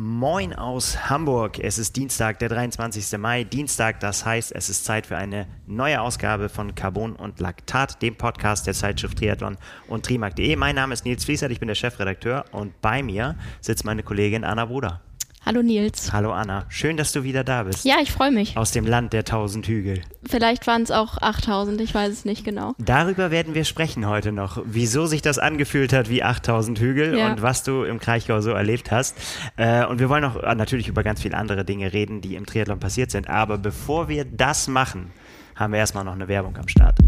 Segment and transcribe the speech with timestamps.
[0.00, 1.58] Moin aus Hamburg.
[1.58, 3.18] Es ist Dienstag, der 23.
[3.18, 3.42] Mai.
[3.42, 8.14] Dienstag, das heißt, es ist Zeit für eine neue Ausgabe von Carbon und Laktat, dem
[8.14, 9.58] Podcast der Zeitschrift Triathlon
[9.88, 10.54] und Trimark.de.
[10.54, 14.44] Mein Name ist Nils Fließert, ich bin der Chefredakteur und bei mir sitzt meine Kollegin
[14.44, 15.00] Anna Bruder.
[15.46, 16.12] Hallo Nils.
[16.12, 17.84] Hallo Anna, schön, dass du wieder da bist.
[17.84, 18.56] Ja, ich freue mich.
[18.56, 20.02] Aus dem Land der tausend Hügel.
[20.28, 22.74] Vielleicht waren es auch 8000, ich weiß es nicht genau.
[22.78, 27.30] Darüber werden wir sprechen heute noch, wieso sich das angefühlt hat wie 8000 Hügel ja.
[27.30, 29.16] und was du im Kraichgau so erlebt hast.
[29.56, 32.44] Äh, und wir wollen auch äh, natürlich über ganz viele andere Dinge reden, die im
[32.44, 33.28] Triathlon passiert sind.
[33.28, 35.12] Aber bevor wir das machen,
[35.54, 36.98] haben wir erstmal noch eine Werbung am Start.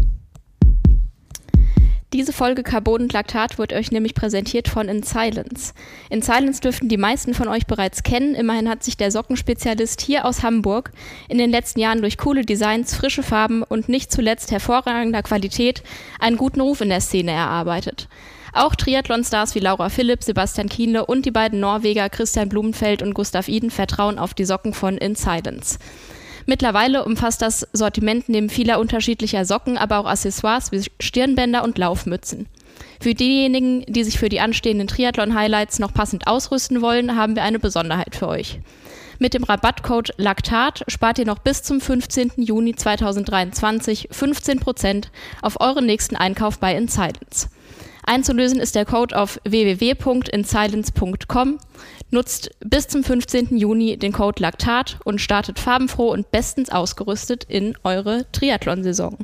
[2.13, 5.73] Diese Folge Carbon und Laktat wird euch nämlich präsentiert von In Silence.
[6.09, 8.35] In Silence dürften die meisten von euch bereits kennen.
[8.35, 10.91] Immerhin hat sich der Sockenspezialist hier aus Hamburg
[11.29, 15.83] in den letzten Jahren durch coole Designs, frische Farben und nicht zuletzt hervorragender Qualität
[16.19, 18.09] einen guten Ruf in der Szene erarbeitet.
[18.51, 23.47] Auch Triathlon-Stars wie Laura Philipp, Sebastian Kienle und die beiden Norweger Christian Blumenfeld und Gustav
[23.47, 25.79] Iden vertrauen auf die Socken von In Silence.
[26.45, 32.47] Mittlerweile umfasst das Sortiment neben vieler unterschiedlicher Socken aber auch Accessoires wie Stirnbänder und Laufmützen.
[32.99, 37.59] Für diejenigen, die sich für die anstehenden Triathlon-Highlights noch passend ausrüsten wollen, haben wir eine
[37.59, 38.59] Besonderheit für euch.
[39.19, 42.31] Mit dem Rabattcode Laktat spart ihr noch bis zum 15.
[42.37, 45.05] Juni 2023 15%
[45.43, 47.49] auf euren nächsten Einkauf bei InSilence.
[48.05, 51.59] Einzulösen ist der Code auf www.insilence.com.
[52.09, 53.57] Nutzt bis zum 15.
[53.57, 59.17] Juni den Code Laktat und startet farbenfroh und bestens ausgerüstet in eure Triathlon-Saison.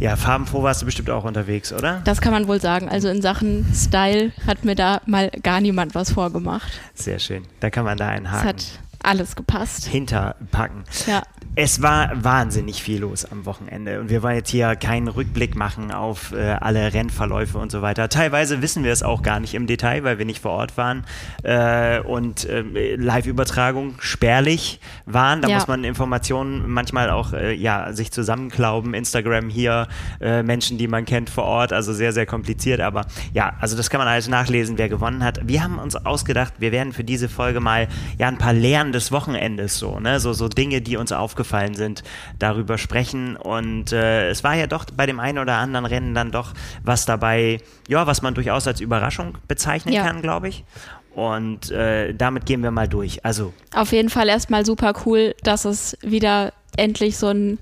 [0.00, 2.02] Ja, farbenfroh warst du bestimmt auch unterwegs, oder?
[2.04, 2.88] Das kann man wohl sagen.
[2.88, 6.72] Also in Sachen Style hat mir da mal gar niemand was vorgemacht.
[6.94, 7.44] Sehr schön.
[7.60, 8.48] Da kann man da einen Haken.
[8.48, 8.64] Es hat
[9.04, 9.86] alles gepasst.
[9.86, 10.84] Hinterpacken.
[11.06, 11.22] Ja.
[11.56, 15.92] Es war wahnsinnig viel los am Wochenende und wir wollen jetzt hier keinen Rückblick machen
[15.92, 18.08] auf äh, alle Rennverläufe und so weiter.
[18.08, 21.04] Teilweise wissen wir es auch gar nicht im Detail, weil wir nicht vor Ort waren
[21.44, 25.42] äh, und äh, Live-Übertragung spärlich waren.
[25.42, 25.54] Da ja.
[25.54, 28.92] muss man Informationen manchmal auch äh, ja sich zusammenklauben.
[28.92, 29.86] Instagram hier,
[30.20, 32.80] äh, Menschen, die man kennt vor Ort, also sehr sehr kompliziert.
[32.80, 35.46] Aber ja, also das kann man alles nachlesen, wer gewonnen hat.
[35.46, 37.86] Wir haben uns ausgedacht, wir werden für diese Folge mal
[38.18, 42.02] ja ein paar Lehren des Wochenendes so, ne, so so Dinge, die uns aufgefallen sind,
[42.38, 43.36] darüber sprechen.
[43.36, 47.04] Und äh, es war ja doch bei dem einen oder anderen Rennen dann doch was
[47.04, 50.04] dabei, ja, was man durchaus als Überraschung bezeichnen ja.
[50.04, 50.64] kann, glaube ich.
[51.14, 53.24] Und äh, damit gehen wir mal durch.
[53.24, 53.52] Also.
[53.74, 57.58] Auf jeden Fall erstmal super cool, dass es wieder endlich so ein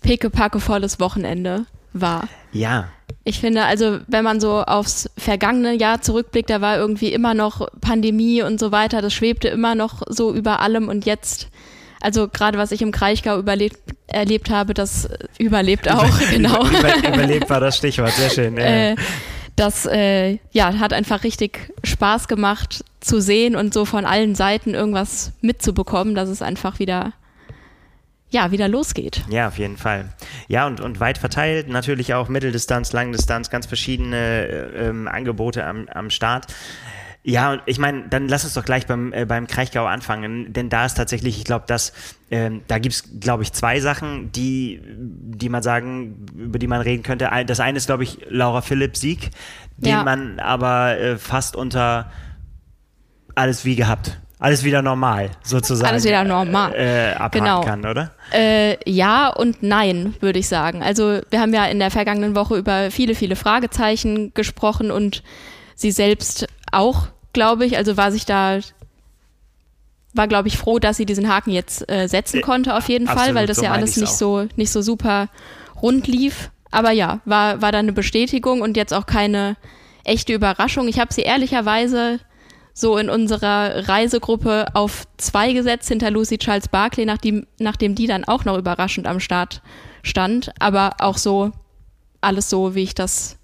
[0.00, 2.28] pickepackevolles Wochenende war.
[2.54, 2.88] Ja.
[3.24, 7.68] Ich finde, also wenn man so aufs vergangene Jahr zurückblickt, da war irgendwie immer noch
[7.80, 11.48] Pandemie und so weiter, das schwebte immer noch so über allem und jetzt
[12.04, 13.78] also gerade was ich im Kraichgau überlebt,
[14.08, 16.66] erlebt habe, das überlebt auch, genau.
[16.66, 18.58] Über, überlebt war das Stichwort, sehr schön.
[18.58, 18.94] Äh,
[19.56, 24.74] das äh, ja, hat einfach richtig Spaß gemacht zu sehen und so von allen Seiten
[24.74, 27.14] irgendwas mitzubekommen, dass es einfach wieder
[28.34, 29.24] ja, wieder losgeht.
[29.30, 30.12] Ja, auf jeden Fall.
[30.48, 35.88] Ja, und, und weit verteilt, natürlich auch Mitteldistanz, Langdistanz, ganz verschiedene äh, ähm, Angebote am,
[35.88, 36.52] am Start.
[37.22, 40.84] Ja, ich meine, dann lass uns doch gleich beim, äh, beim Kraichgau anfangen, denn da
[40.84, 41.92] ist tatsächlich, ich glaube, dass
[42.30, 47.04] ähm, da gibt's, glaube ich, zwei Sachen, die, die man sagen, über die man reden
[47.04, 47.30] könnte.
[47.46, 49.30] Das eine ist, glaube ich, Laura Philipp Sieg,
[49.76, 50.02] den ja.
[50.02, 52.10] man aber äh, fast unter
[53.36, 55.88] alles wie gehabt alles wieder normal, sozusagen.
[55.90, 56.74] Alles wieder normal.
[56.74, 57.62] Äh, genau.
[57.62, 58.12] kann, oder?
[58.32, 60.82] Äh, ja und nein, würde ich sagen.
[60.82, 65.22] Also wir haben ja in der vergangenen Woche über viele, viele Fragezeichen gesprochen und
[65.74, 67.76] sie selbst auch glaube ich.
[67.76, 68.60] Also war sich da
[70.14, 73.24] war, glaube ich, froh, dass sie diesen Haken jetzt äh, setzen konnte, auf jeden Absolut,
[73.26, 75.28] Fall, weil das so ja alles nicht so, nicht so super
[75.82, 76.50] rund lief.
[76.70, 79.56] Aber ja, war, war da eine Bestätigung und jetzt auch keine
[80.04, 80.86] echte Überraschung.
[80.86, 82.20] Ich habe sie ehrlicherweise
[82.74, 88.24] so in unserer Reisegruppe auf zwei gesetzt hinter Lucy Charles Barkley, nachdem, nachdem die dann
[88.24, 89.62] auch noch überraschend am Start
[90.02, 90.50] stand.
[90.58, 91.52] Aber auch so
[92.20, 93.38] alles so, wie ich das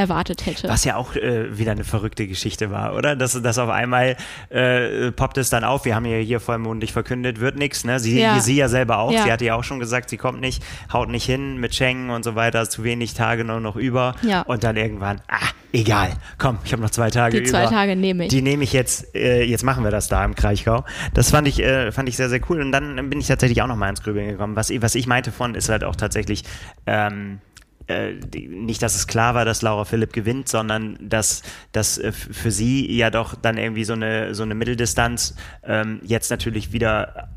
[0.00, 0.68] erwartet hätte.
[0.68, 3.16] Was ja auch äh, wieder eine verrückte Geschichte war, oder?
[3.16, 4.16] Dass, dass auf einmal
[4.48, 8.00] äh, poppt es dann auf, wir haben ja hier vollmundig verkündet, wird nichts, ne?
[8.00, 8.40] Sie ja.
[8.40, 9.24] sie ja selber auch, ja.
[9.24, 10.62] sie hatte ja auch schon gesagt, sie kommt nicht,
[10.92, 14.14] haut nicht hin mit Schengen und so weiter, zu wenig Tage nur noch über.
[14.22, 14.42] Ja.
[14.42, 18.24] Und dann irgendwann, ah, egal, komm, ich habe noch zwei Tage Die zwei Tage nehme
[18.24, 18.30] ich.
[18.30, 20.84] Die nehme ich jetzt, äh, jetzt machen wir das da im Kraichgau.
[21.14, 22.60] Das fand ich, äh, fand ich sehr, sehr cool.
[22.60, 24.56] Und dann bin ich tatsächlich auch noch mal ins Grübeln gekommen.
[24.56, 26.44] Was, was ich meinte von, ist halt auch tatsächlich,
[26.86, 27.40] ähm,
[27.90, 28.14] äh,
[28.48, 31.42] nicht, dass es klar war, dass Laura Philipp gewinnt, sondern dass
[31.72, 35.34] das äh, für sie ja doch dann irgendwie so eine, so eine Mitteldistanz
[35.64, 37.28] ähm, jetzt natürlich wieder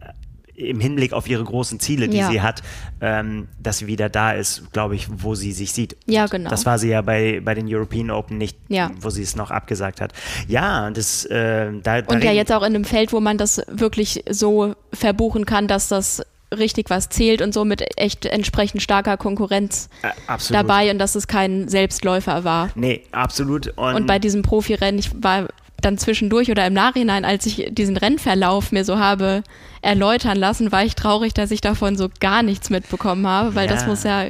[0.56, 2.30] im Hinblick auf ihre großen Ziele, die Ja.
[2.30, 2.62] sie hat,
[3.02, 5.98] ähm, dass sie wieder da ist, glaube ich, wo sie sich sieht.
[6.06, 6.48] Ja, genau.
[6.50, 8.92] Das war sie ja bei, bei den European Open nicht, Ja.
[9.02, 10.14] wo sie es noch abgesagt hat.
[10.48, 13.64] Ja, das, äh, da, da Und ja jetzt auch in einem Feld, wo man das
[13.68, 16.22] wirklich so verbuchen kann, dass das
[16.58, 20.10] richtig was zählt und so mit echt entsprechend starker Konkurrenz äh,
[20.52, 22.70] dabei und dass es kein Selbstläufer war.
[22.76, 23.68] Nee, absolut.
[23.78, 25.48] Und, Und bei diesem Profirennen, ich war
[25.82, 29.44] dann zwischendurch oder im Nachhinein, als ich diesen Rennverlauf mir so habe
[29.82, 33.82] erläutern lassen, war ich traurig, dass ich davon so gar nichts mitbekommen habe, weil das
[33.82, 33.88] Ja.
[33.88, 34.26] muss ja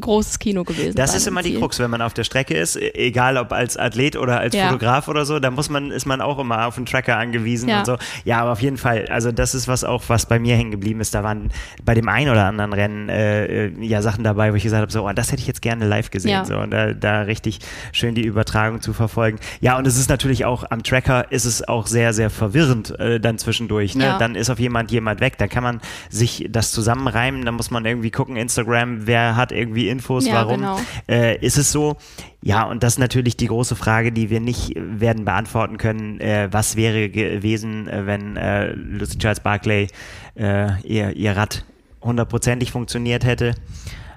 [0.00, 1.60] großes Kino gewesen Das ist immer im die Ziel.
[1.60, 4.66] Krux, wenn man auf der Strecke ist, e- egal ob als Athlet oder als Ja.
[4.66, 7.80] Fotograf oder so, da muss man, ist man auch immer auf den Tracker angewiesen Ja.
[7.80, 7.96] und so.
[8.24, 11.00] Ja, aber auf jeden Fall, also das ist was auch, was bei mir hängen geblieben
[11.00, 11.14] ist.
[11.14, 11.50] Da waren
[11.84, 14.92] bei dem einen oder anderen Rennen äh, äh, ja Sachen dabei, wo ich gesagt habe,
[14.92, 16.30] so, oh, das hätte ich jetzt gerne live gesehen.
[16.30, 16.44] Ja.
[16.44, 17.58] So, und da, da richtig
[17.92, 19.38] schön die Übertragung zu verfolgen.
[19.60, 23.20] Ja, und es ist natürlich auch am Tracker ist es auch sehr, sehr verwirrend äh,
[23.20, 23.94] dann zwischendurch.
[23.94, 24.16] Ne?
[24.18, 25.38] Dann ist auf jemand jemand weg.
[25.38, 25.80] Da kann man
[26.10, 30.56] sich das zusammenreimen, da muss man irgendwie gucken, Instagram, wer hat irgendwie Infos, Ja, warum
[30.60, 30.80] genau.
[31.08, 31.96] äh, ist es so?
[32.42, 36.20] Ja, und das ist natürlich die große Frage, die wir nicht werden beantworten können.
[36.20, 39.88] Äh, was wäre gewesen, äh, wenn äh, Lucy Charles Barclay
[40.36, 41.64] äh, ihr, ihr Rad
[42.02, 43.54] hundertprozentig funktioniert hätte?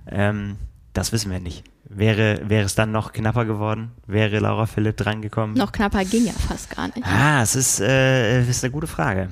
[0.09, 0.57] Ähm,
[0.93, 1.63] das wissen wir nicht.
[1.93, 3.91] Wäre, wäre es dann noch knapper geworden?
[4.07, 5.57] Wäre Laura Philipp drangekommen?
[5.57, 7.03] Noch knapper ging ja fast gar nicht.
[7.05, 9.27] Ah, es ist, äh, es ist eine gute Frage.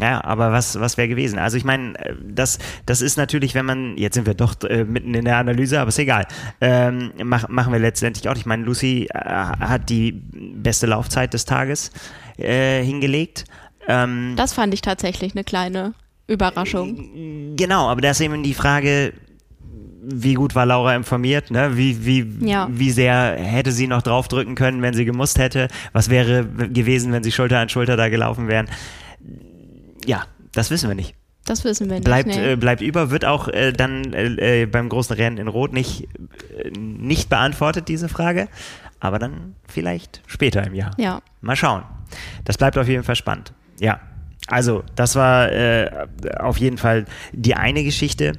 [0.00, 1.38] Ja, aber was, was wäre gewesen?
[1.38, 4.84] Also ich meine, äh, das, das ist natürlich, wenn man, jetzt sind wir doch äh,
[4.84, 6.26] mitten in der Analyse, aber ist egal.
[6.60, 8.36] Ähm, mach, machen wir letztendlich auch.
[8.36, 11.92] Ich meine, Lucy äh, hat die beste Laufzeit des Tages
[12.38, 13.44] äh, hingelegt.
[13.86, 15.94] Ähm, Das fand ich tatsächlich eine kleine
[16.26, 17.54] Überraschung.
[17.56, 19.12] Genau, aber da ist eben die Frage,
[20.06, 21.76] wie gut war Laura informiert, ne?
[21.76, 22.68] Wie, wie, Ja.
[22.70, 25.68] wie sehr hätte sie noch draufdrücken können, wenn sie gemusst hätte?
[25.92, 28.68] Was wäre gewesen, wenn sie Schulter an Schulter da gelaufen wären?
[30.06, 31.14] Ja, das wissen wir nicht.
[31.44, 32.04] Das wissen wir nicht.
[32.04, 32.52] Bleibt, nee.
[32.52, 36.08] äh, bleibt über, wird auch äh, dann äh, äh, beim großen Rennen in Rot nicht,
[36.56, 38.48] äh, nicht beantwortet, diese Frage.
[39.00, 40.92] Aber dann vielleicht später im Jahr.
[40.96, 41.20] ja.
[41.42, 41.82] Mal schauen.
[42.44, 43.52] Das bleibt auf jeden Fall spannend.
[43.78, 44.00] Ja.
[44.46, 46.06] Also, das war äh,
[46.38, 48.32] auf jeden Fall die eine Geschichte,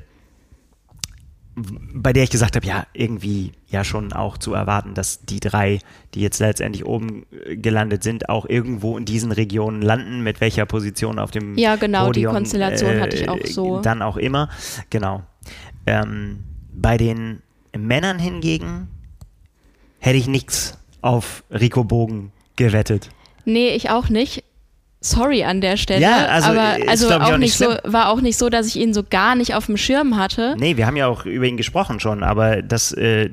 [1.56, 5.80] bei der ich gesagt habe, ja, irgendwie ja schon auch zu erwarten, dass die drei,
[6.14, 10.66] die jetzt letztendlich oben äh, gelandet sind, auch irgendwo in diesen Regionen landen, mit welcher
[10.66, 13.80] Position auf dem Ja, genau, die Podium, Konstellation äh, hatte ich auch so.
[13.80, 14.50] Dann auch immer,
[14.90, 15.24] genau.
[15.86, 16.44] Ähm,
[16.74, 17.42] bei den
[17.78, 18.90] Männern hingegen
[20.00, 23.10] hätte ich nichts auf Rico Bogen gewettet.
[23.46, 24.44] Nee, ich auch nicht.
[25.06, 26.02] Sorry an der Stelle.
[26.02, 28.76] Ja, also, aber also auch auch nicht nicht so, war auch nicht so, dass ich
[28.78, 30.56] ihn so gar nicht auf dem Schirm hatte.
[30.58, 33.30] Nee, wir haben ja auch über ihn gesprochen schon, aber das, äh,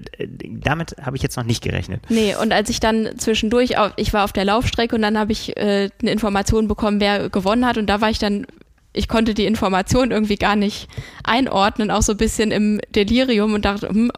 [0.46, 2.02] damit habe ich jetzt noch nicht gerechnet.
[2.08, 5.32] Nee, und als ich dann zwischendurch, auf, ich war auf der Laufstrecke und dann habe
[5.32, 8.46] ich äh, eine Information bekommen, wer gewonnen hat und da war ich dann,
[8.92, 10.88] ich konnte die Information irgendwie gar nicht
[11.24, 14.12] einordnen, auch so ein bisschen im Delirium und dachte, hm,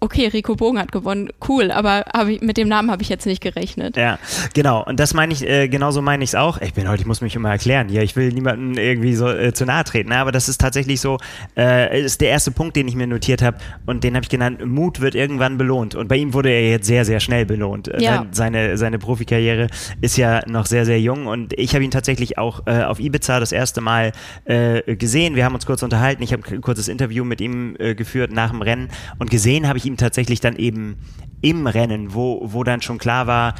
[0.00, 3.42] okay, Rico Bogen hat gewonnen, cool, aber ich, mit dem Namen habe ich jetzt nicht
[3.42, 3.96] gerechnet.
[3.96, 4.18] Ja,
[4.54, 4.84] genau.
[4.84, 6.60] Und das meine ich, äh, genauso meine ich es auch.
[6.60, 8.02] Ich bin heute, ich muss mich immer erklären hier.
[8.02, 10.10] Ich will niemandem irgendwie so äh, zu nahe treten.
[10.10, 10.18] Ne?
[10.18, 11.18] Aber das ist tatsächlich so,
[11.56, 13.58] äh, ist der erste Punkt, den ich mir notiert habe.
[13.86, 15.94] Und den habe ich genannt, Mut wird irgendwann belohnt.
[15.96, 17.88] Und bei ihm wurde er jetzt sehr, sehr schnell belohnt.
[17.88, 18.18] Äh, Ja.
[18.18, 19.66] Sein, seine, seine Profikarriere
[20.00, 21.26] ist ja noch sehr, sehr jung.
[21.26, 24.12] Und ich habe ihn tatsächlich auch äh, auf Ibiza das erste Mal
[24.44, 25.34] äh, gesehen.
[25.34, 26.22] Wir haben uns kurz unterhalten.
[26.22, 28.88] Ich habe ein kurzes Interview mit ihm geführt nach dem Rennen.
[29.18, 30.98] Und gesehen habe ich ihm tatsächlich dann eben
[31.40, 33.54] im Rennen, wo, wo dann schon klar war,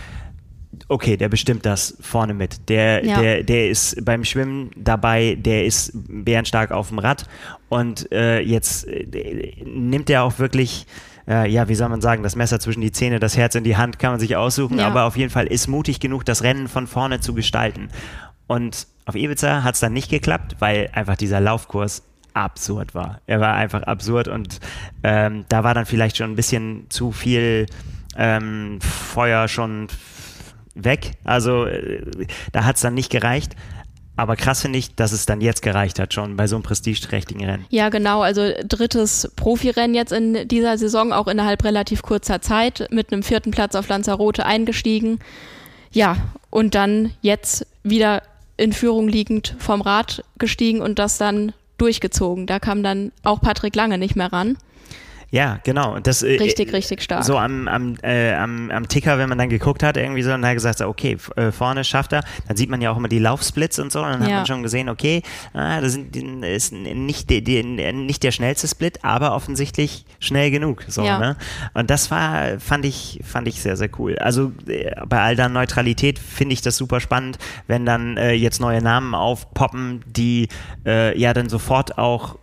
[0.88, 2.68] okay, der bestimmt das vorne mit.
[2.68, 3.20] Der, Ja.
[3.20, 7.26] der, der ist beim Schwimmen dabei, der ist bärenstark auf dem Rad
[7.68, 10.86] und äh, jetzt äh, nimmt er auch wirklich,
[11.26, 13.76] äh, ja, wie soll man sagen, das Messer zwischen die Zähne, das Herz in die
[13.76, 14.86] Hand kann man sich aussuchen, Ja.
[14.86, 17.88] aber auf jeden Fall ist mutig genug, das Rennen von vorne zu gestalten.
[18.46, 22.02] Und auf Ibiza hat es dann nicht geklappt, weil einfach dieser Laufkurs
[22.44, 23.20] absurd war.
[23.26, 24.60] Er war einfach absurd und
[25.02, 27.66] ähm, da war dann vielleicht schon ein bisschen zu viel
[28.16, 29.88] ähm, Feuer schon
[30.74, 31.12] weg.
[31.24, 32.02] Also äh,
[32.52, 33.54] da hat es dann nicht gereicht.
[34.16, 37.44] Aber krass finde ich, dass es dann jetzt gereicht hat, schon bei so einem prestigeträchtigen
[37.44, 37.66] Rennen.
[37.70, 38.20] Ja, genau.
[38.20, 43.52] Also drittes Profirennen jetzt in dieser Saison, auch innerhalb relativ kurzer Zeit, mit einem vierten
[43.52, 45.20] Platz auf Lanzarote eingestiegen.
[45.92, 46.16] Ja,
[46.50, 48.22] und dann jetzt wieder
[48.56, 52.46] in Führung liegend vom Rad gestiegen und das dann durchgezogen.
[52.46, 54.58] Da kam dann auch Patrick Lange nicht mehr ran.
[55.30, 55.98] Ja, genau.
[55.98, 57.22] Das, äh, richtig, richtig stark.
[57.24, 60.40] So am, am, äh, am, am Ticker, wenn man dann geguckt hat, irgendwie so, und
[60.40, 63.78] dann gesagt, okay, äh, vorne schafft er, dann sieht man ja auch immer die Laufsplits
[63.78, 64.28] und so, und dann ja.
[64.28, 69.04] hat man schon gesehen, okay, ah, das ist nicht, die, die, nicht der schnellste Split,
[69.04, 70.84] aber offensichtlich schnell genug.
[70.88, 71.18] So, ja.
[71.18, 71.36] ne?
[71.74, 74.16] Und das war, fand ich, fand ich sehr, sehr cool.
[74.18, 78.60] Also äh, bei all der Neutralität finde ich das super spannend, wenn dann äh, jetzt
[78.60, 80.48] neue Namen aufpoppen, die
[80.86, 82.38] äh, ja dann sofort auch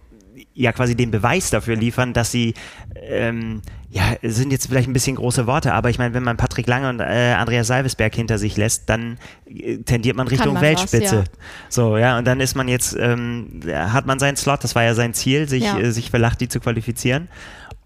[0.55, 2.53] ja quasi den Beweis dafür liefern, dass sie
[2.95, 3.61] ähm,
[3.95, 6.89] ja, sind jetzt vielleicht ein bisschen große Worte, aber ich meine, wenn man Patrick Lange
[6.89, 11.19] und äh, Andreas Salvesberg hinter sich lässt, dann äh, tendiert man Richtung man Weltspitze.
[11.19, 11.31] Was, ja.
[11.69, 14.95] So, ja, und dann ist man jetzt, ähm, hat man seinen Slot, das war ja
[14.95, 15.77] sein Ziel, sich, ja.
[15.77, 17.29] äh, sich für Lachti zu qualifizieren.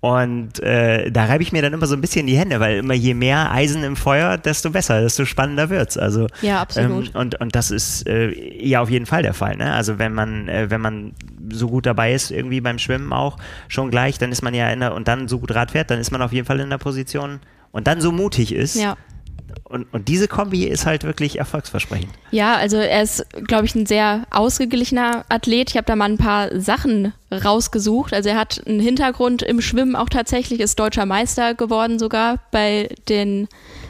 [0.01, 2.93] Und äh, da reibe ich mir dann immer so ein bisschen die Hände, weil immer
[2.93, 5.97] je mehr Eisen im Feuer, desto besser, desto spannender wird's.
[5.97, 7.07] Also ja, absolut.
[7.07, 8.31] Ähm, und und das ist äh,
[8.65, 9.57] ja auf jeden Fall der Fall.
[9.57, 9.73] Ne?
[9.73, 11.11] Also wenn man äh, wenn man
[11.51, 13.37] so gut dabei ist irgendwie beim Schwimmen auch
[13.67, 15.99] schon gleich, dann ist man ja in der, und dann so gut Rad fährt, dann
[15.99, 17.39] ist man auf jeden Fall in der Position
[17.71, 18.75] und dann so mutig ist.
[18.75, 18.97] Ja
[19.63, 22.11] und, und diese Kombi ist halt wirklich erfolgsversprechend.
[22.31, 25.69] Ja, also er ist, glaube ich, ein sehr ausgeglichener Athlet.
[25.69, 28.13] Ich habe da mal ein paar Sachen rausgesucht.
[28.13, 32.89] Also er hat einen Hintergrund im Schwimmen auch tatsächlich, ist deutscher Meister geworden sogar bei
[33.07, 33.47] den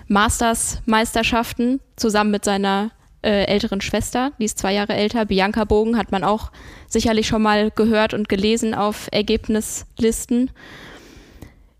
[0.08, 5.26] Masters-Meisterschaften zusammen mit seiner äh, älteren Schwester, die ist zwei Jahre älter.
[5.26, 6.52] Bianca Bogen hat man auch
[6.88, 10.52] sicherlich schon mal gehört und gelesen auf Ergebnislisten.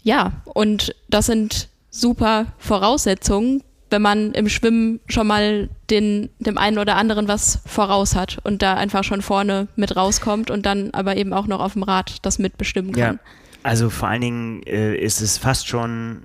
[0.02, 6.78] Ja, und das sind super Voraussetzungen, wenn man im Schwimmen schon mal den, dem einen
[6.78, 11.18] oder anderen was voraus hat und da einfach schon vorne mit rauskommt und dann aber
[11.18, 13.16] eben auch noch auf dem Rad das mitbestimmen kann.
[13.16, 13.20] Ja.
[13.64, 16.24] Also vor allen Dingen äh, ist es fast schon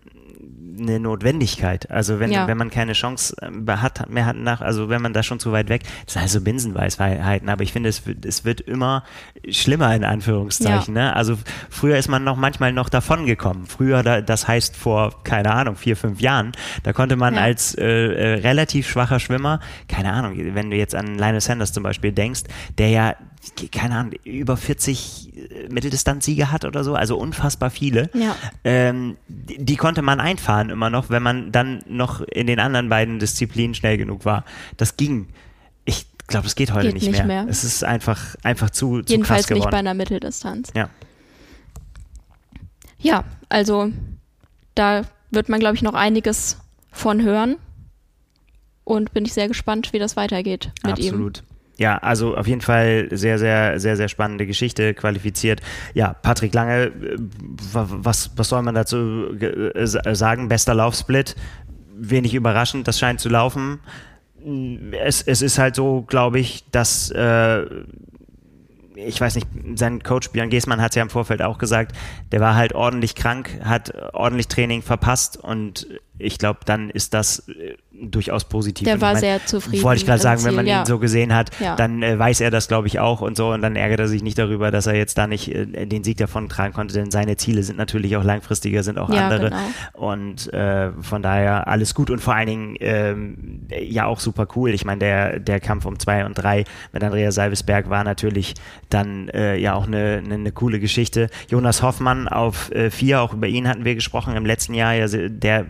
[0.79, 1.91] eine Notwendigkeit.
[1.91, 2.47] Also wenn, ja.
[2.47, 5.53] wenn man keine Chance äh, hat, mehr hat nach, also wenn man da schon zu
[5.53, 9.05] weit weg, das sind also Binsenweisheiten, aber ich finde, es wird, es wird immer
[9.49, 10.97] schlimmer in Anführungszeichen.
[10.97, 11.09] Ja.
[11.11, 11.17] Ne?
[11.17, 11.39] Also
[11.71, 13.67] früher ist man noch manchmal noch davon gekommen.
[13.67, 16.53] Früher, da, das heißt vor, keine Ahnung, vier, fünf Jahren,
[16.83, 17.43] da konnte man ja.
[17.43, 21.83] als äh, äh, relativ schwacher Schwimmer, keine Ahnung, wenn du jetzt an Lionel Sanders zum
[21.83, 22.43] Beispiel denkst,
[22.79, 23.15] der ja
[23.73, 28.11] keine Ahnung, über 40 äh, Mitteldistanzsiege hat oder so, also unfassbar viele.
[28.15, 28.37] Ja.
[28.65, 32.89] Ähm, die, die, konnte man einfahren immer noch, wenn man dann noch in den anderen
[32.89, 34.45] beiden Disziplinen schnell genug war.
[34.77, 35.29] Das ging.
[35.85, 37.45] Ich glaube, es geht heute geht nicht, nicht mehr.
[37.45, 37.47] mehr.
[37.49, 39.61] Es ist einfach, einfach zu, zu Jedenfalls krass geworden.
[39.61, 40.73] nicht bei einer Mitteldistanz.
[40.75, 40.89] Ja.
[42.99, 43.91] Ja, also
[44.75, 46.57] da wird man, glaube ich, noch einiges
[46.91, 47.57] von hören.
[48.85, 51.01] Und bin ich sehr gespannt, wie das weitergeht mit Absolut.
[51.01, 51.09] ihm.
[51.09, 51.54] Absolut.
[51.77, 55.61] Ja, also auf jeden Fall sehr, sehr, sehr, sehr spannende Geschichte, qualifiziert.
[55.93, 57.17] Ja, Patrick Lange, äh,
[57.73, 60.49] was, was soll man dazu äh, sagen?
[60.49, 61.35] Bester Laufsplit,
[61.97, 63.81] wenig überraschend, das scheint zu laufen.
[64.93, 67.65] Es, es ist halt so, glaube ich, dass äh,
[68.97, 71.97] ich weiß nicht, sein Coach Björn Geßmann hat es ja im Vorfeld auch gesagt,
[72.33, 77.49] der war halt ordentlich krank, hat ordentlich Training verpasst und ich glaube, dann ist das
[77.49, 78.85] äh, durchaus positiv.
[78.85, 79.83] Der war ich mein, sehr zufrieden.
[79.83, 80.81] Wollte ich gerade sagen, Ziel, wenn man ja.
[80.81, 81.75] ihn so gesehen hat, ja.
[81.75, 83.53] dann äh, weiß er das, glaube ich, auch und so.
[83.53, 86.19] Und dann ärgert er sich nicht darüber, dass er jetzt da nicht äh, den Sieg
[86.19, 89.51] davon tragen konnte, denn seine Ziele sind natürlich auch langfristiger, sind auch ja, andere.
[89.51, 89.63] Genau.
[89.93, 94.71] Und äh, von daher alles gut und vor allen Dingen ähm, ja auch super cool.
[94.71, 98.55] Ich meine, der, der Kampf um zwei und drei mit Andrea Salvesberg war natürlich
[98.89, 101.29] dann äh, ja auch eine, eine, eine, coole Geschichte.
[101.49, 105.07] Jonas Hoffmann auf äh, vier, auch über ihn hatten wir gesprochen im letzten Jahr, ja,
[105.09, 105.67] der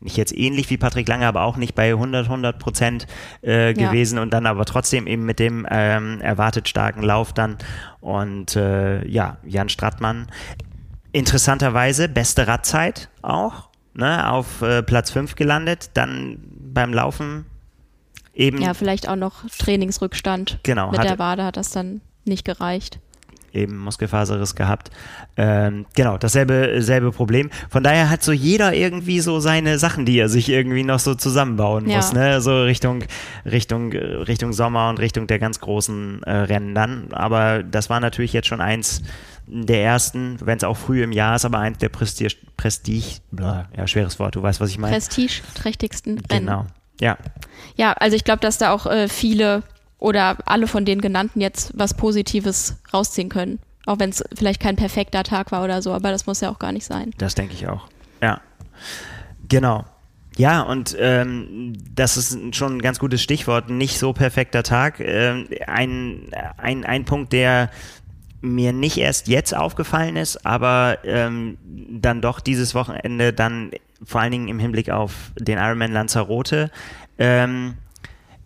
[0.00, 3.06] nicht jetzt ähnlich wie Patrick Lange, aber auch nicht bei 100, 100 Prozent
[3.42, 4.22] äh, gewesen ja.
[4.22, 7.56] und dann aber trotzdem eben mit dem ähm, erwartet starken Lauf dann.
[8.00, 10.26] Und äh, ja, Jan Strattmann,
[11.12, 16.38] interessanterweise beste Radzeit auch, ne, auf äh, Platz 5 gelandet, dann
[16.72, 17.46] beim Laufen
[18.34, 18.60] eben.
[18.60, 20.60] Ja, vielleicht auch noch Trainingsrückstand.
[20.62, 20.90] Genau.
[20.90, 23.00] Mit der Wade hat das dann nicht gereicht
[23.56, 24.90] eben Muskelfaserriss gehabt.
[25.36, 27.50] Ähm, genau, dasselbe selbe Problem.
[27.70, 31.14] Von daher hat so jeder irgendwie so seine Sachen, die er sich irgendwie noch so
[31.14, 31.96] zusammenbauen ja.
[31.96, 32.40] muss, ne?
[32.40, 33.04] So Richtung,
[33.44, 37.08] Richtung, Richtung Sommer und Richtung der ganz großen äh, Rennen dann.
[37.12, 39.02] Aber das war natürlich jetzt schon eins
[39.46, 43.86] der ersten, wenn es auch früh im Jahr ist, aber eins der Prestige, Prestige, ja,
[43.86, 44.94] schweres Wort, du weißt, was ich meine.
[44.94, 46.46] Prestigeträchtigsten Rennen.
[46.46, 46.66] Genau.
[47.00, 47.16] Ja.
[47.76, 49.62] Ja, also ich glaube, dass da auch äh, viele
[49.98, 53.58] oder alle von den genannten jetzt was Positives rausziehen können.
[53.86, 56.58] Auch wenn es vielleicht kein perfekter Tag war oder so, aber das muss ja auch
[56.58, 57.12] gar nicht sein.
[57.18, 57.88] Das denke ich auch.
[58.20, 58.40] Ja.
[59.48, 59.84] Genau.
[60.36, 63.70] Ja, und ähm, das ist schon ein ganz gutes Stichwort.
[63.70, 65.00] Nicht so perfekter Tag.
[65.00, 67.70] Ähm, ein, ein, ein Punkt, der
[68.42, 73.70] mir nicht erst jetzt aufgefallen ist, aber ähm, dann doch dieses Wochenende dann
[74.04, 76.70] vor allen Dingen im Hinblick auf den Ironman Lanzarote
[77.18, 77.76] ähm,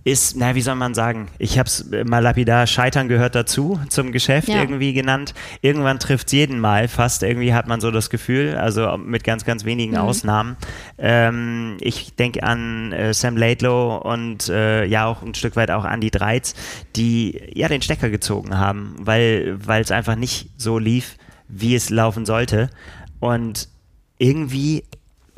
[0.02, 1.28] ist, na, wie soll man sagen?
[1.38, 4.60] Ich habe es mal lapidar, Scheitern gehört dazu, zum Geschäft ja.
[4.60, 5.34] irgendwie genannt.
[5.60, 9.44] Irgendwann trifft es jeden Mal fast, irgendwie hat man so das Gefühl, also mit ganz,
[9.44, 9.98] ganz wenigen mhm.
[9.98, 10.56] Ausnahmen.
[10.96, 15.84] Ähm, ich denke an äh, Sam Laidlow und äh, ja auch ein Stück weit auch
[15.84, 16.54] an die Dreiz,
[16.96, 21.16] die ja den Stecker gezogen haben, weil es einfach nicht so lief,
[21.48, 22.70] wie es laufen sollte.
[23.18, 23.68] Und
[24.16, 24.84] irgendwie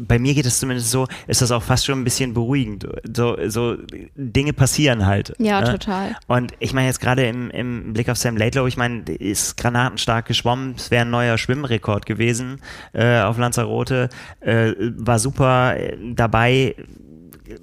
[0.06, 2.87] bei mir geht es zumindest so, ist das auch fast schon ein bisschen beruhigend.
[3.14, 3.76] So, so
[4.16, 5.35] Dinge passieren halt.
[5.38, 5.71] Ja, ne?
[5.71, 6.16] total.
[6.26, 10.26] Und ich meine jetzt gerade im, im Blick auf Sam Laidlow, ich meine, ist granatenstark
[10.26, 12.61] geschwommen, es wäre ein neuer Schwimmrekord gewesen
[12.92, 14.09] äh, auf Lanzarote,
[14.40, 15.76] äh, war super
[16.14, 16.75] dabei,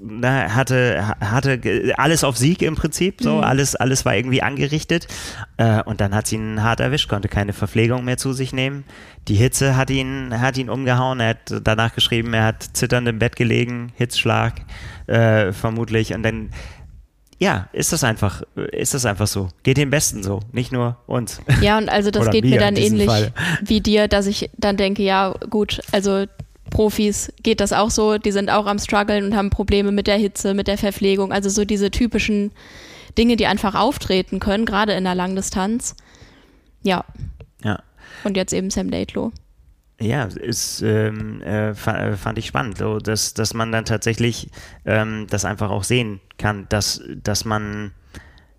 [0.01, 3.43] ne, hatte, hatte alles auf Sieg im Prinzip, so mhm.
[3.43, 5.07] alles, alles war irgendwie angerichtet.
[5.59, 8.85] Äh, und dann hat sie ihn hart erwischt, konnte keine Verpflegung mehr zu sich nehmen.
[9.27, 11.19] Die Hitze hat ihn, hat ihn umgehauen.
[11.19, 14.61] Er hat danach geschrieben, er hat zitternd im Bett gelegen, Hitzschlag
[15.07, 16.13] äh, vermutlich.
[16.13, 16.51] Und dann
[17.39, 19.49] ja, ist das einfach, ist das einfach so.
[19.63, 21.41] Geht dem Besten so, nicht nur uns.
[21.61, 23.33] Ja, und also das geht mir dann ähnlich Fall.
[23.61, 26.23] wie dir, dass ich dann denke, ja, gut, also
[26.69, 30.17] Profis geht das auch so, die sind auch am struggeln und haben Probleme mit der
[30.17, 32.51] Hitze, mit der Verpflegung, also so diese typischen
[33.17, 35.95] Dinge, die einfach auftreten können, gerade in der Langdistanz.
[36.83, 37.05] Ja.
[37.63, 37.81] Ja.
[38.23, 39.31] Und jetzt eben Sam Laidlow.
[40.01, 44.49] Ja, ist, ähm, äh, fand ich spannend, so, dass, dass man dann tatsächlich
[44.85, 47.91] ähm, das einfach auch sehen kann, dass, dass man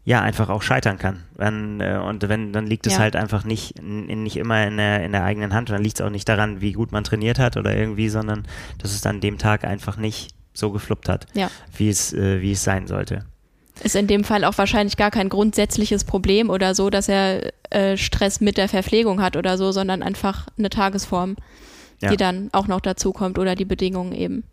[0.05, 1.25] ja einfach auch scheitern kann.
[1.37, 2.99] Wenn, äh, und wenn, dann liegt es ja.
[3.01, 5.71] halt einfach nicht, in, nicht immer in der, in der eigenen Hand.
[5.71, 8.47] Und dann liegt es auch nicht daran, wie gut man trainiert hat oder irgendwie, sondern
[8.79, 11.51] dass es dann dem Tag einfach nicht so gefluppt hat, ja.
[11.75, 13.25] wie, es, äh, wie es sein sollte.
[13.83, 17.97] Ist in dem Fall auch wahrscheinlich gar kein grundsätzliches Problem oder so, dass er äh,
[17.97, 21.37] Stress mit der Verpflegung hat oder so, sondern einfach eine Tagesform,
[22.01, 22.11] ja.
[22.11, 24.45] die dann auch noch dazu kommt oder die Bedingungen eben.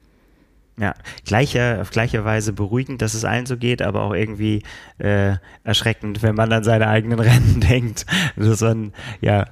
[0.80, 0.94] Ja,
[1.26, 4.62] gleiche, auf gleiche Weise beruhigend, dass es allen so geht, aber auch irgendwie
[5.00, 8.06] äh, erschreckend, wenn man an seine eigenen Rennen denkt.
[8.36, 9.46] Das man, ja,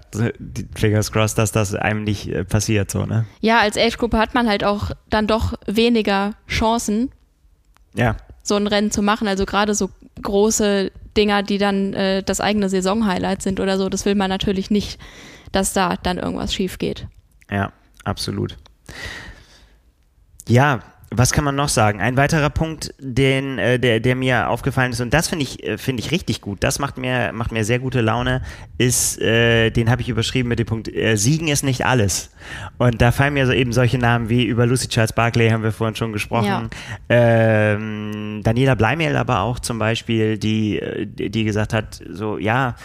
[0.76, 3.26] fingers crossed, dass das einem nicht äh, passiert, so, ne?
[3.42, 7.10] Ja, als Age-Gruppe hat man halt auch dann doch weniger Chancen,
[7.96, 8.18] ja.
[8.46, 9.28] So ein Rennen zu machen.
[9.28, 9.90] Also gerade so
[10.22, 14.70] große Dinger, die dann äh, das eigene Saison-Highlight sind oder so, das will man natürlich
[14.70, 15.00] nicht,
[15.52, 17.08] dass da dann irgendwas schief geht.
[17.50, 17.74] Ja,
[18.04, 18.56] absolut.
[20.48, 20.84] Ja,
[21.18, 22.02] was kann man noch sagen?
[22.02, 25.78] Ein weiterer Punkt, den, äh, der, der mir aufgefallen ist, und das finde ich, äh,
[25.78, 28.42] finde ich richtig gut, das macht mir, macht mir sehr gute Laune,
[28.78, 32.32] ist, äh, den habe ich überschrieben mit dem Punkt, äh, Siegen ist nicht alles.
[32.78, 35.72] Und da fallen mir so eben solche Namen wie über Lucy Charles Barclay haben wir
[35.72, 36.70] vorhin schon gesprochen.
[37.10, 37.74] Ja.
[37.74, 42.76] Ähm, Daniela Bleimehl aber auch zum Beispiel, die, äh, die gesagt hat, so, ja,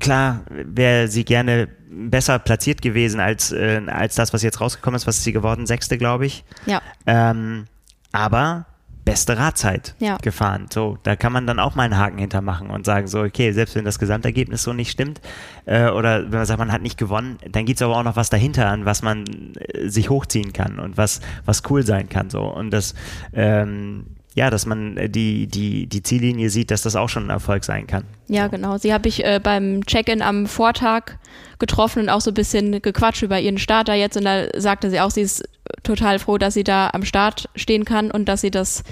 [0.00, 5.06] klar wäre sie gerne besser platziert gewesen als, äh, als das, was jetzt rausgekommen ist.
[5.06, 5.66] Was ist sie geworden?
[5.66, 6.44] Sechste, glaube ich.
[6.66, 6.82] Ja.
[7.06, 7.66] Ähm,
[8.12, 8.66] aber
[9.04, 10.16] beste Radzeit ja.
[10.22, 10.66] gefahren.
[10.72, 13.74] So, da kann man dann auch mal einen Haken hintermachen und sagen, so, okay, selbst
[13.74, 15.20] wenn das Gesamtergebnis so nicht stimmt,
[15.66, 18.16] äh, oder wenn man sagt, man hat nicht gewonnen, dann gibt es aber auch noch
[18.16, 22.30] was dahinter an, was man äh, sich hochziehen kann und was, was cool sein kann.
[22.30, 22.42] So.
[22.42, 22.94] Und das
[23.34, 27.30] ähm, ja, dass man äh, die, die, die Ziellinie sieht, dass das auch schon ein
[27.30, 28.04] Erfolg sein kann.
[28.28, 28.50] Ja, so.
[28.50, 28.76] genau.
[28.78, 31.18] Sie habe ich äh, beim Check-in am Vortag
[31.58, 35.00] getroffen und auch so ein bisschen gequatscht über ihren Starter jetzt und da sagte sie
[35.00, 35.48] auch, sie ist
[35.84, 38.82] total froh, dass sie da am Start stehen kann und dass sie das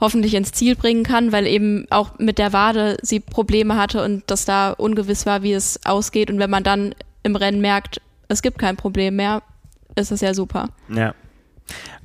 [0.00, 4.22] hoffentlich ins Ziel bringen kann, weil eben auch mit der Wade sie Probleme hatte und
[4.26, 8.42] dass da ungewiss war, wie es ausgeht und wenn man dann im Rennen merkt, es
[8.42, 9.42] gibt kein Problem mehr,
[9.96, 10.68] ist das ja super.
[10.94, 11.14] Ja.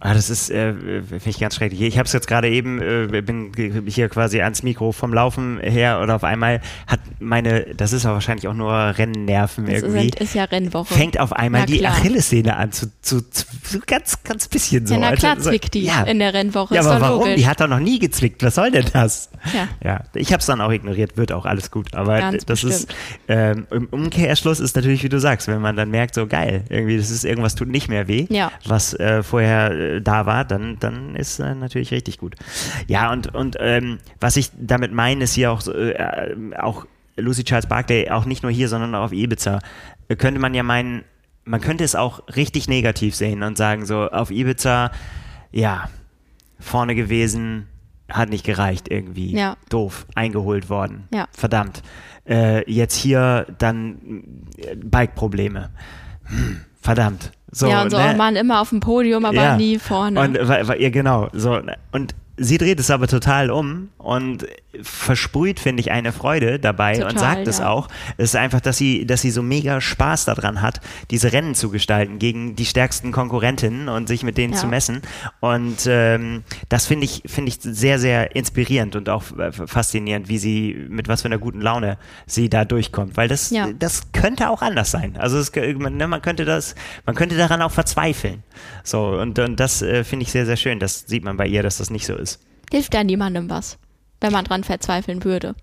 [0.02, 1.82] Ah, das ist, äh, finde ich ganz schrecklich.
[1.82, 3.52] Ich habe es jetzt gerade eben, äh, bin
[3.86, 8.15] hier quasi ans Mikro vom Laufen her oder auf einmal hat meine, das ist aber
[8.15, 10.08] wahrscheinlich auch nur Rennnerven das irgendwie.
[10.08, 10.93] Ist, ist ja Rennwoche.
[10.93, 14.93] Fängt auf einmal die Achillessehne an, zu, zu, zu, so ganz, ganz bisschen so.
[14.93, 16.04] Ja, na klar also, zwickt die ja.
[16.04, 16.76] in der Rennwoche.
[16.76, 17.19] Ja, aber warum?
[17.19, 17.36] Logisch.
[17.36, 18.41] Die hat doch noch nie gezwickt.
[18.41, 19.30] Was soll denn das?
[19.54, 19.67] Ja.
[19.84, 21.93] Ja, ich habe es dann auch ignoriert, wird auch alles gut.
[21.93, 22.73] Aber ganz das bestimmt.
[22.73, 22.95] ist,
[23.28, 26.97] ähm, im Umkehrschluss ist natürlich, wie du sagst, wenn man dann merkt, so geil, irgendwie,
[26.97, 28.52] das ist irgendwas tut nicht mehr weh, ja.
[28.65, 32.36] was äh, vorher äh, da war, dann, dann ist äh, natürlich richtig gut.
[32.88, 36.86] Ja, und, und ähm, was ich damit meine, ist hier auch, äh, auch
[37.17, 39.60] Lucy Charles Barclay, auch nicht nur hier, sondern auch auf Ibiza,
[40.08, 41.04] äh, könnte man ja meinen,
[41.45, 44.91] man könnte es auch richtig negativ sehen und sagen, so auf Ibiza,
[45.52, 45.89] ja,
[46.60, 47.67] vorne gewesen,
[48.10, 49.36] hat nicht gereicht irgendwie.
[49.36, 49.58] Ja.
[49.69, 51.08] Doof, eingeholt worden.
[51.13, 51.28] Ja.
[51.32, 51.82] Verdammt.
[52.28, 55.69] Äh, jetzt hier dann äh, Bike-Probleme.
[56.26, 57.32] Hm, verdammt.
[57.52, 58.13] So, ja, und so, ne?
[58.15, 59.58] Mann, immer auf dem Podium, aber ja.
[59.58, 60.19] nie vorne.
[60.19, 61.30] Und, ja, genau.
[61.34, 61.60] So,
[61.91, 64.45] und sie dreht es aber total um und
[64.82, 67.70] versprüht, finde ich, eine Freude dabei Total, und sagt es ja.
[67.70, 67.88] auch.
[68.18, 70.80] Es ist einfach, dass sie, dass sie so mega Spaß daran hat,
[71.10, 74.60] diese Rennen zu gestalten gegen die stärksten Konkurrentinnen und sich mit denen Ja.
[74.60, 75.02] zu messen.
[75.40, 80.38] Und ähm, das finde ich, finde ich sehr, sehr inspirierend und auch äh, faszinierend, wie
[80.38, 83.18] sie, mit was für einer guten Laune sie da durchkommt.
[83.18, 83.70] Weil das, Ja.
[83.78, 85.18] das könnte auch anders sein.
[85.18, 88.44] Also es, man, ne, man könnte das, man könnte daran auch verzweifeln.
[88.84, 90.80] So, und, und das äh, finde ich sehr, sehr schön.
[90.80, 92.40] Das sieht man bei ihr, dass das nicht so ist.
[92.72, 93.80] Hilft ja niemandem was,
[94.22, 95.56] wenn man dran verzweifeln würde.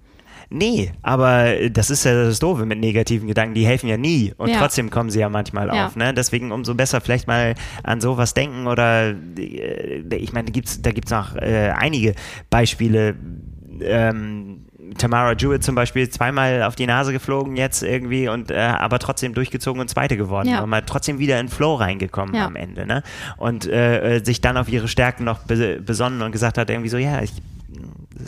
[0.49, 4.49] Nee, aber das ist ja das Doofe mit negativen Gedanken, die helfen ja nie und
[4.49, 4.59] Ja.
[4.61, 5.87] trotzdem kommen sie ja manchmal Ja.
[5.87, 5.97] auf.
[5.97, 6.14] Ne?
[6.14, 10.92] Deswegen umso besser vielleicht mal an sowas denken oder äh, ich meine, da gibt's, da
[10.92, 12.14] gibt's noch äh, einige
[12.49, 13.16] Beispiele.
[13.81, 14.62] Ähm,
[14.99, 19.35] Tamara Jewett zum Beispiel zweimal auf die Nase geflogen jetzt irgendwie und äh, aber trotzdem
[19.35, 20.62] durchgezogen und Zweite geworden Ja.
[20.62, 22.47] und mal trotzdem wieder in Flow reingekommen Ja.
[22.47, 23.03] am Ende ne?
[23.37, 26.88] und äh, äh, sich dann auf ihre Stärken noch be besonnen und gesagt hat irgendwie
[26.88, 27.33] so ja ich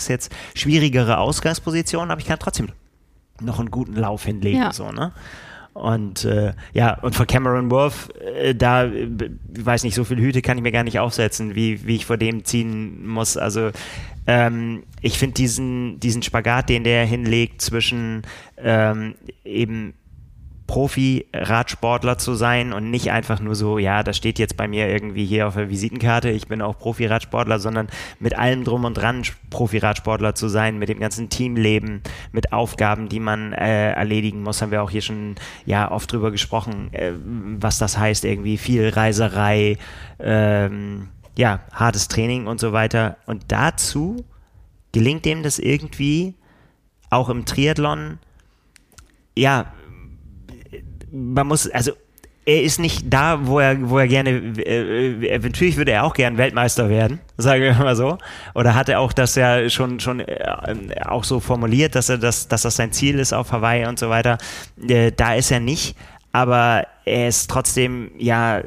[0.02, 2.68] ist jetzt schwierigere Ausgangsposition, aber ich kann trotzdem
[3.40, 4.72] noch einen guten Lauf hinlegen, Ja.
[4.72, 5.12] so, ne?
[5.74, 9.08] Und äh, ja, und für Cameron Wolf, äh, da, äh,
[9.60, 12.16] weiß nicht, so viele Hüte kann ich mir gar nicht aufsetzen, wie, wie ich vor
[12.16, 13.36] dem ziehen muss.
[13.36, 13.70] Also
[14.26, 18.22] ähm, ich finde diesen, diesen Spagat, den der hinlegt zwischen
[18.56, 19.94] ähm, eben
[20.68, 25.24] Profi-Radsportler zu sein und nicht einfach nur so, ja, das steht jetzt bei mir irgendwie
[25.24, 27.88] hier auf der Visitenkarte, ich bin auch Profi-Radsportler, sondern
[28.20, 32.02] mit allem drum und dran Profi-Radsportler zu sein, mit dem ganzen Teamleben,
[32.32, 36.30] mit Aufgaben, die man äh, erledigen muss, haben wir auch hier schon ja oft drüber
[36.30, 39.78] gesprochen, äh, was das heißt, irgendwie viel Reiserei,
[40.20, 43.16] ähm, ja, hartes Training und so weiter.
[43.24, 44.22] Und dazu
[44.92, 46.34] gelingt dem das irgendwie
[47.08, 48.18] auch im Triathlon,
[49.34, 49.72] ja,
[51.12, 51.92] man muss, also
[52.44, 56.14] er ist nicht da, wo er, wo er gerne, äh, äh, natürlich würde er auch
[56.14, 58.16] gern Weltmeister werden, sagen wir mal so.
[58.54, 60.38] Oder hat er auch das ja schon, schon äh,
[61.04, 64.08] auch so formuliert, dass er das, dass das sein Ziel ist auf Hawaii und so
[64.08, 64.38] weiter.
[64.88, 65.94] Äh, da ist er nicht,
[66.32, 68.62] aber er ist trotzdem, ja,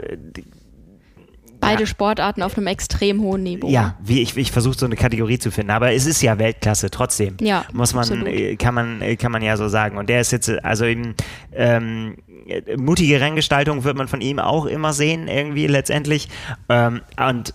[1.59, 1.85] Beide Ja.
[1.85, 3.69] Sportarten auf einem extrem hohen Niveau.
[3.69, 6.89] ja, wie ich, ich versuche so eine Kategorie zu finden, aber es ist ja Weltklasse
[6.89, 7.37] trotzdem.
[7.39, 8.27] Ja, muss man, absolut.
[8.27, 9.97] äh, kann man, äh, kann man ja so sagen.
[9.97, 11.13] Und der ist jetzt, also eben
[11.53, 12.30] ähm, äh,
[12.77, 16.29] mutige Renngestaltung wird man von ihm auch immer sehen, irgendwie letztendlich.
[16.69, 17.53] Ähm, und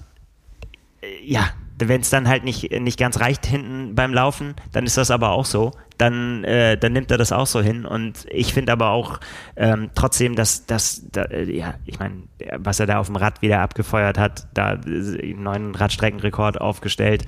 [1.02, 4.96] äh, ja, wenn es dann halt nicht, nicht ganz reicht hinten beim Laufen, dann ist
[4.96, 5.72] das aber auch so.
[5.98, 7.84] Dann, äh, dann nimmt er das auch so hin.
[7.84, 9.20] Und ich finde aber auch
[9.56, 12.22] ähm, trotzdem, dass das, da, äh, ja, ich meine,
[12.56, 17.26] was er da auf dem Rad wieder abgefeuert hat, da äh, einen neuen Radstreckenrekord aufgestellt.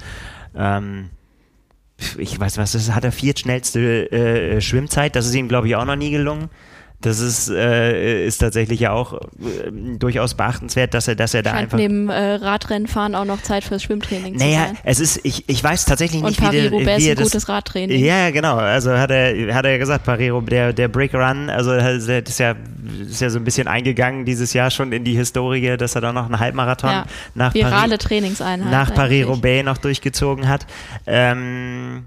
[0.56, 1.10] Ähm,
[2.16, 5.16] ich weiß was, das hat er viertschnellste äh, Schwimmzeit.
[5.16, 6.48] Das ist ihm, glaube ich, auch noch nie gelungen.
[7.00, 11.50] Das ist, äh, ist tatsächlich ja auch äh, durchaus beachtenswert, dass er, dass er da
[11.50, 11.78] Scheint einfach.
[11.78, 14.78] neben äh, Radrennenfahren auch noch Zeit fürs Schwimmtraining Naja, zu sein.
[14.82, 17.16] es ist, ich, ich weiß tatsächlich Und nicht, wie, der, Paris-Roubaix wie ist er ein
[17.18, 17.24] das.
[17.30, 18.04] gutes Radtraining.
[18.04, 18.56] Ja, genau.
[18.56, 22.38] Also hat er, hat er ja gesagt, Parero, der, der Break Run, also das ist
[22.40, 22.56] ja,
[23.08, 26.12] ist ja so ein bisschen eingegangen dieses Jahr schon in die Historie, dass er da
[26.12, 27.06] noch einen Halbmarathon Ja.
[27.36, 28.72] nach Virale Paris, Trainingseinheit.
[28.72, 28.92] nach.
[28.92, 30.66] Paris-Roubaix noch durchgezogen hat.
[31.06, 32.06] Ähm,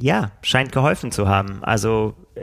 [0.00, 1.58] ja, scheint geholfen zu haben.
[1.64, 2.42] Also äh,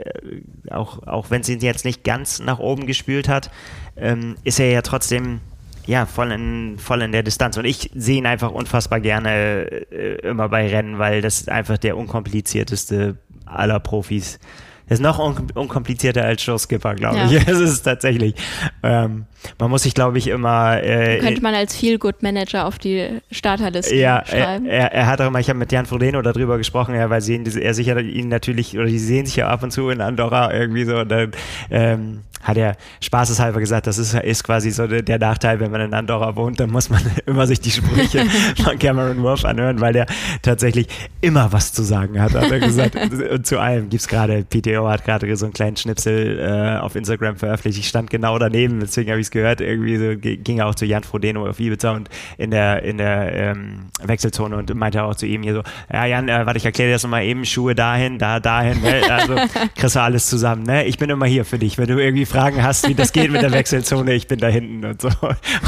[0.70, 3.50] auch, auch wenn sie ihn jetzt nicht ganz nach oben gespült hat,
[3.96, 5.40] ähm, ist er ja trotzdem
[5.86, 7.56] ja, voll in, voll in der Distanz.
[7.56, 11.78] Und ich sehe ihn einfach unfassbar gerne äh, immer bei Rennen, weil das ist einfach
[11.78, 14.40] der unkomplizierteste aller Profis.
[14.88, 17.26] Das ist noch un unkomplizierter als Joe Skipper, glaube Ja.
[17.26, 17.46] ich.
[17.48, 18.34] Es ist tatsächlich.
[18.82, 19.26] Ähm,
[19.58, 20.82] man muss sich, glaube ich, immer.
[20.82, 24.66] Äh, Könnte man als Feel-Good-Manager auf die Starterliste ja, er, schreiben.
[24.66, 27.42] er, er hat auch mal, ich habe mit Jan Frodeno darüber gesprochen, ja, weil sie
[27.60, 30.84] er sicher ihn natürlich, oder die sehen sich ja ab und zu in Andorra irgendwie
[30.84, 31.32] so, und dann
[31.70, 35.80] ähm, hat er spaßeshalber gesagt, das ist, ist quasi so der, der Nachteil, wenn man
[35.80, 38.24] in Andorra wohnt, dann muss man immer sich die Sprüche
[38.62, 40.06] von Cameron Wolf anhören, weil der
[40.42, 40.86] tatsächlich
[41.20, 42.96] immer was zu sagen hat, hat er gesagt.
[43.30, 47.36] und zu allem gibt's gerade, PTO hat gerade so einen kleinen Schnipsel äh, auf Instagram
[47.36, 50.74] veröffentlicht, ich stand genau daneben, deswegen habe ich es gehört, irgendwie so, ging er auch
[50.74, 55.14] zu Jan Frodeno auf Ibiza und in der, in der ähm, Wechselzone und meinte auch
[55.14, 57.74] zu ihm hier so, ja Jan, äh, warte, ich erkläre dir das nochmal eben, Schuhe
[57.74, 59.02] dahin, da, dahin, ne?
[59.10, 59.36] also
[59.76, 60.84] kriegst du alles zusammen, ne?
[60.84, 63.42] Ich bin immer hier für dich, wenn du irgendwie Fragen hast, wie das geht mit
[63.42, 65.08] der Wechselzone, ich bin da hinten und so.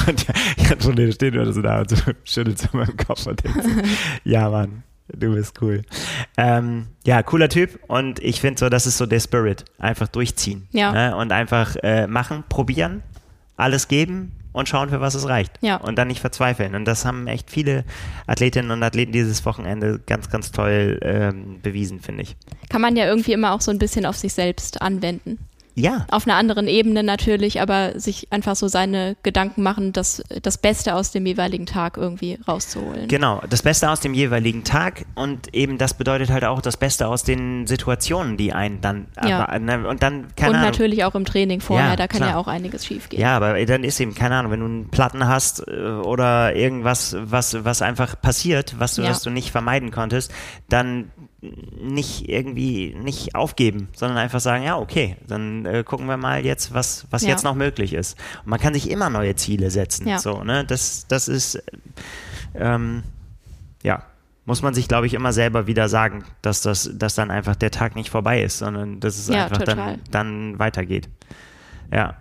[0.07, 0.27] Und
[0.57, 3.71] Jan Frodeno steht oder so da und so schüttelt so meinen Kopf und denkt so,
[4.25, 4.83] ja Mann,
[5.17, 5.83] Du bist cool.
[6.37, 9.65] Ähm, ja, cooler Typ und ich finde so, das ist so der Spirit.
[9.79, 10.69] Einfach durchziehen.
[10.71, 10.93] Ja.
[10.93, 11.17] Ne?
[11.17, 13.03] Und einfach äh, machen, probieren,
[13.59, 15.53] alles geben und schauen, für was es reicht.
[15.61, 15.77] Ja.
[15.77, 16.75] Und dann nicht verzweifeln.
[16.75, 17.85] Und das haben echt viele
[18.27, 22.37] Athletinnen und Athleten dieses Wochenende ganz, ganz toll ähm, bewiesen, finde ich.
[22.71, 25.39] Kann man ja irgendwie immer auch so ein bisschen auf sich selbst anwenden.
[25.79, 26.07] Ja.
[26.11, 30.95] Auf einer anderen Ebene natürlich, aber sich einfach so seine Gedanken machen, das, das Beste
[30.95, 33.09] aus dem jeweiligen Tag irgendwie rauszuholen.
[33.09, 37.07] Genau, das Beste aus dem jeweiligen Tag und eben das bedeutet halt auch das Beste
[37.09, 39.45] aus den Situationen, die einen dann Ja.
[39.47, 42.19] aber, ne, und dann keine Und Ahnung, natürlich auch im Training vorher, Ja, da kann
[42.19, 42.31] klar.
[42.31, 43.21] ja auch einiges schief gehen.
[43.21, 47.17] Ja, aber dann ist eben, keine Ahnung, wenn du einen Platten hast äh, oder irgendwas,
[47.19, 49.11] was, was einfach passiert, was du, Ja.
[49.11, 50.33] was du nicht vermeiden konntest,
[50.69, 51.11] dann
[51.41, 56.75] nicht irgendwie nicht aufgeben, sondern einfach sagen, ja, okay, dann äh, gucken wir mal jetzt,
[56.75, 57.29] was, was Ja.
[57.29, 58.19] jetzt noch möglich ist.
[58.45, 60.09] Und man kann sich immer neue Ziele setzen.
[60.09, 60.19] Ja.
[60.19, 60.65] So, ne?
[60.65, 61.63] Das, das ist
[62.55, 63.05] ähm,
[63.85, 64.03] ja,
[64.47, 67.71] muss man sich, glaube ich, immer selber wieder sagen, dass das, dass dann einfach der
[67.71, 69.77] Tag nicht vorbei ist, sondern dass es Ja, einfach total.
[69.77, 71.09] dann, dann weitergeht.
[71.93, 72.17] Ja.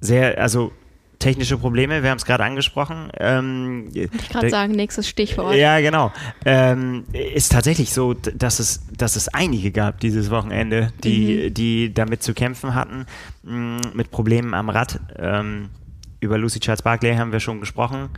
[0.00, 0.72] Sehr, also
[1.18, 3.10] technische Probleme, wir haben es gerade angesprochen.
[3.18, 5.54] Ähm, Wollte ich gerade sagen, nächstes Stichwort.
[5.54, 6.12] ja, genau.
[6.44, 12.22] Ähm, ist tatsächlich so, dass es, dass es einige gab dieses Wochenende, die, die damit
[12.22, 13.06] zu kämpfen hatten,
[13.42, 15.00] mh, mit Problemen am Rad.
[15.18, 15.70] Ähm,
[16.20, 18.08] über Lucy Charles Barclay haben wir schon gesprochen.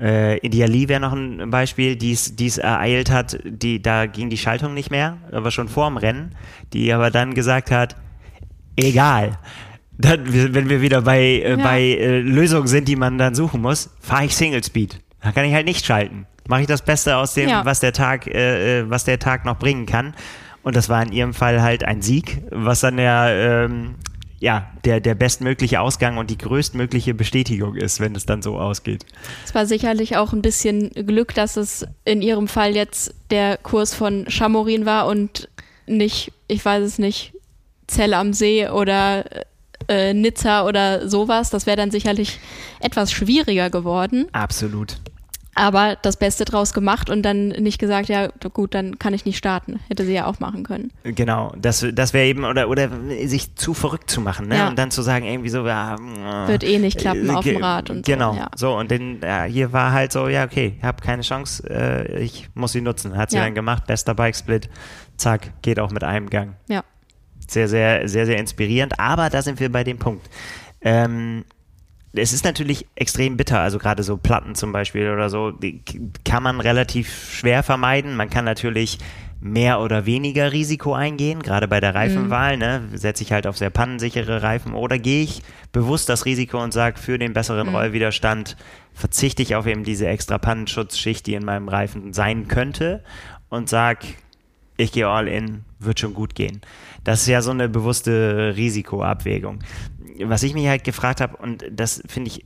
[0.00, 4.38] Äh, India Lee wäre noch ein Beispiel, die es ereilt hat, die, da ging die
[4.38, 6.34] Schaltung nicht mehr, aber schon vor dem Rennen,
[6.72, 7.96] die aber dann gesagt hat,
[8.76, 9.38] egal.
[10.00, 11.56] Dann, wenn wir wieder bei, äh, Ja.
[11.56, 15.00] bei äh, Lösungen sind, die man dann suchen muss, fahre ich Single Speed.
[15.22, 16.26] Da kann ich halt nicht schalten.
[16.48, 17.64] Mache ich das Beste aus dem, Ja.
[17.64, 20.14] was der Tag, äh, äh, was der Tag noch bringen kann.
[20.62, 23.94] Und das war in ihrem Fall halt ein Sieg, was dann der, ähm,
[24.40, 29.04] ja, der, der bestmögliche Ausgang und die größtmögliche Bestätigung ist, wenn es dann so ausgeht.
[29.44, 33.94] Es war sicherlich auch ein bisschen Glück, dass es in ihrem Fall jetzt der Kurs
[33.94, 35.48] von Chamorin war und
[35.86, 37.32] nicht, ich weiß es nicht,
[37.86, 39.24] Zell am See oder
[39.88, 41.50] äh, Nizza oder sowas.
[41.50, 42.38] Das wäre dann sicherlich
[42.80, 44.26] etwas schwieriger geworden.
[44.32, 44.98] Absolut.
[45.56, 49.36] Aber das Beste draus gemacht und dann nicht gesagt, ja gut, dann kann ich nicht
[49.36, 49.80] starten.
[49.88, 50.92] Hätte sie ja auch machen können.
[51.02, 52.88] Genau, das, das wäre eben, oder, oder
[53.26, 54.56] sich zu verrückt zu machen, ne?
[54.56, 54.68] Ja.
[54.68, 57.62] Und dann zu sagen, irgendwie so, ja, äh, Wird eh nicht klappen äh, auf dem
[57.62, 58.48] Rad und so, Genau, ja.
[58.54, 62.20] so, und dann, ja, hier war halt so, ja, okay, ich habe keine Chance, äh,
[62.22, 63.16] ich muss sie nutzen.
[63.16, 63.42] Hat sie Ja.
[63.42, 64.70] dann gemacht, bester Bikesplit,
[65.16, 66.54] zack, geht auch mit einem Gang.
[66.68, 66.84] Ja.
[67.50, 70.30] Sehr, sehr, sehr, sehr inspirierend, aber da sind wir bei dem Punkt.
[70.82, 71.44] Ähm,
[72.12, 75.82] es ist natürlich extrem bitter, also gerade so Platten zum Beispiel oder so, die
[76.24, 78.14] kann man relativ schwer vermeiden.
[78.14, 78.98] Man kann natürlich
[79.40, 82.82] mehr oder weniger Risiko eingehen, gerade bei der Reifenwahl, ne?
[82.92, 87.00] setze ich halt auf sehr pannensichere Reifen oder gehe ich bewusst das Risiko und sage,
[87.00, 88.56] für den besseren Rollwiderstand
[88.92, 93.02] verzichte ich auf eben diese extra Pannenschutzschicht, die in meinem Reifen sein könnte
[93.48, 94.06] und sage,
[94.80, 96.60] ich gehe all in, wird schon gut gehen.
[97.04, 99.60] Das ist ja so eine bewusste Risikoabwägung.
[100.24, 102.44] Was ich mich halt gefragt habe, und das finde ich,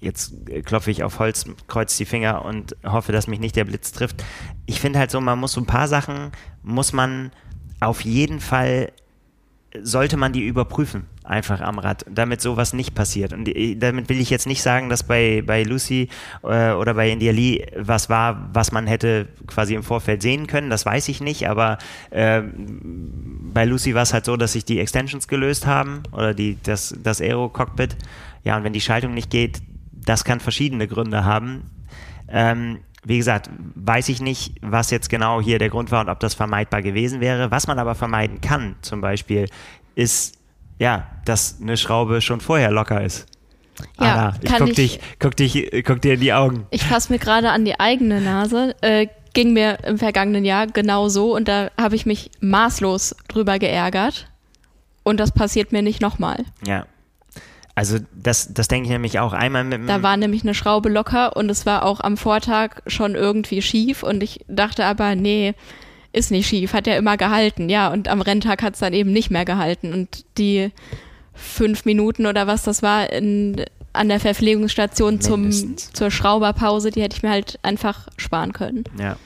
[0.00, 0.34] jetzt
[0.64, 4.24] klopfe ich auf Holz, kreuz die Finger und hoffe, dass mich nicht der Blitz trifft.
[4.66, 6.32] Ich finde halt so, man muss so ein paar Sachen,
[6.62, 7.30] muss man
[7.80, 8.92] auf jeden Fall
[9.82, 13.32] sollte man die überprüfen, einfach am Rad, damit sowas nicht passiert.
[13.32, 16.08] Und die- damit will ich jetzt nicht sagen, dass bei, bei Lucy
[16.42, 20.70] äh, oder bei India Lee was war, was man hätte quasi im Vorfeld sehen können,
[20.70, 21.78] das weiß ich nicht, aber
[22.10, 22.42] äh,
[23.52, 26.94] bei Lucy war es halt so, dass sich die Extensions gelöst haben oder die, das,
[27.02, 27.96] das Aero-Cockpit.
[28.42, 29.60] Ja, und wenn die Schaltung nicht geht,
[29.92, 31.62] das kann verschiedene Gründe haben.
[32.28, 36.20] Ähm, wie gesagt, weiß ich nicht, was jetzt genau hier der Grund war und ob
[36.20, 37.50] das vermeidbar gewesen wäre.
[37.50, 39.46] Was man aber vermeiden kann, zum Beispiel,
[39.94, 40.34] ist,
[40.78, 43.26] ja, dass eine Schraube schon vorher locker ist.
[43.98, 46.66] Ja, Anna, ich guck ich- dich, guck dich, guck dir in die Augen.
[46.70, 48.74] Ich fasse mir gerade an die eigene Nase.
[48.82, 53.58] Äh, ging mir im vergangenen Jahr genau so und da habe ich mich maßlos drüber
[53.58, 54.26] geärgert.
[55.02, 56.44] Und das passiert mir nicht nochmal.
[56.66, 56.84] Ja.
[57.74, 61.36] Also das, das denke ich nämlich auch einmal mit Da war nämlich eine Schraube locker
[61.36, 65.54] und es war auch am Vortag schon irgendwie schief und ich dachte aber, nee,
[66.12, 67.68] ist nicht schief, hat ja immer gehalten.
[67.68, 69.92] Ja, und am Renntag hat es dann eben nicht mehr gehalten.
[69.92, 70.70] Und die
[71.32, 77.16] fünf Minuten oder was das war in, an der Verpflegungsstation zum, zur Schrauberpause, die hätte
[77.16, 78.84] ich mir halt einfach sparen können.
[78.98, 79.16] Ja.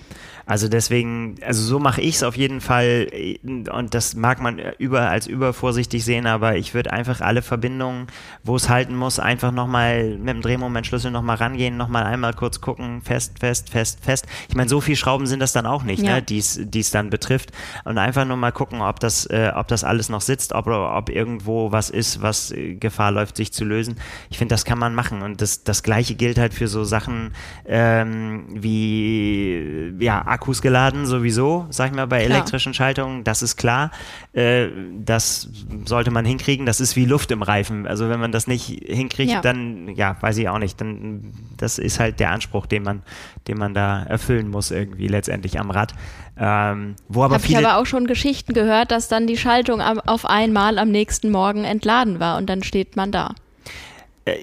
[0.46, 3.09] Also deswegen, also so mache ich es auf jeden Fall
[3.72, 8.09] und das mag man über, als übervorsichtig sehen, aber ich würde einfach alle Verbindungen,
[8.42, 13.00] wo es halten muss, einfach nochmal mit dem Drehmomentschlüssel nochmal rangehen, nochmal einmal kurz gucken,
[13.02, 14.26] fest, fest, fest, fest.
[14.48, 16.16] Ich meine, so viel Schrauben sind das dann auch nicht, Ja.
[16.16, 17.50] ne, die es dann betrifft
[17.85, 21.09] und einfach nur mal gucken, ob das, äh, ob das alles noch sitzt, ob, ob
[21.09, 23.96] irgendwo was ist, was äh, Gefahr läuft, sich zu lösen.
[24.28, 27.33] Ich finde, das kann man machen und das, das Gleiche gilt halt für so Sachen
[27.66, 32.37] ähm, wie, ja, Akkus geladen sowieso, sag ich mal, bei Klar.
[32.38, 33.90] elektrischen Schaltungen, das ist klar.
[34.33, 34.68] Äh,
[35.05, 35.49] das
[35.87, 36.66] sollte man hinkriegen.
[36.66, 37.87] Das ist wie Luft im Reifen.
[37.87, 39.40] Also wenn man das nicht hinkriegt, Ja.
[39.40, 40.81] dann, ja, weiß ich auch nicht.
[40.81, 43.03] Dann, das ist halt der Anspruch, den man,
[43.49, 45.94] den man da erfüllen muss irgendwie letztendlich am Rad.
[46.37, 50.79] Ähm, wo aber ich aber auch schon Geschichten gehört, dass dann die Schaltung auf einmal
[50.79, 53.35] am nächsten Morgen entladen war und dann steht man da.
[54.25, 54.35] Äh,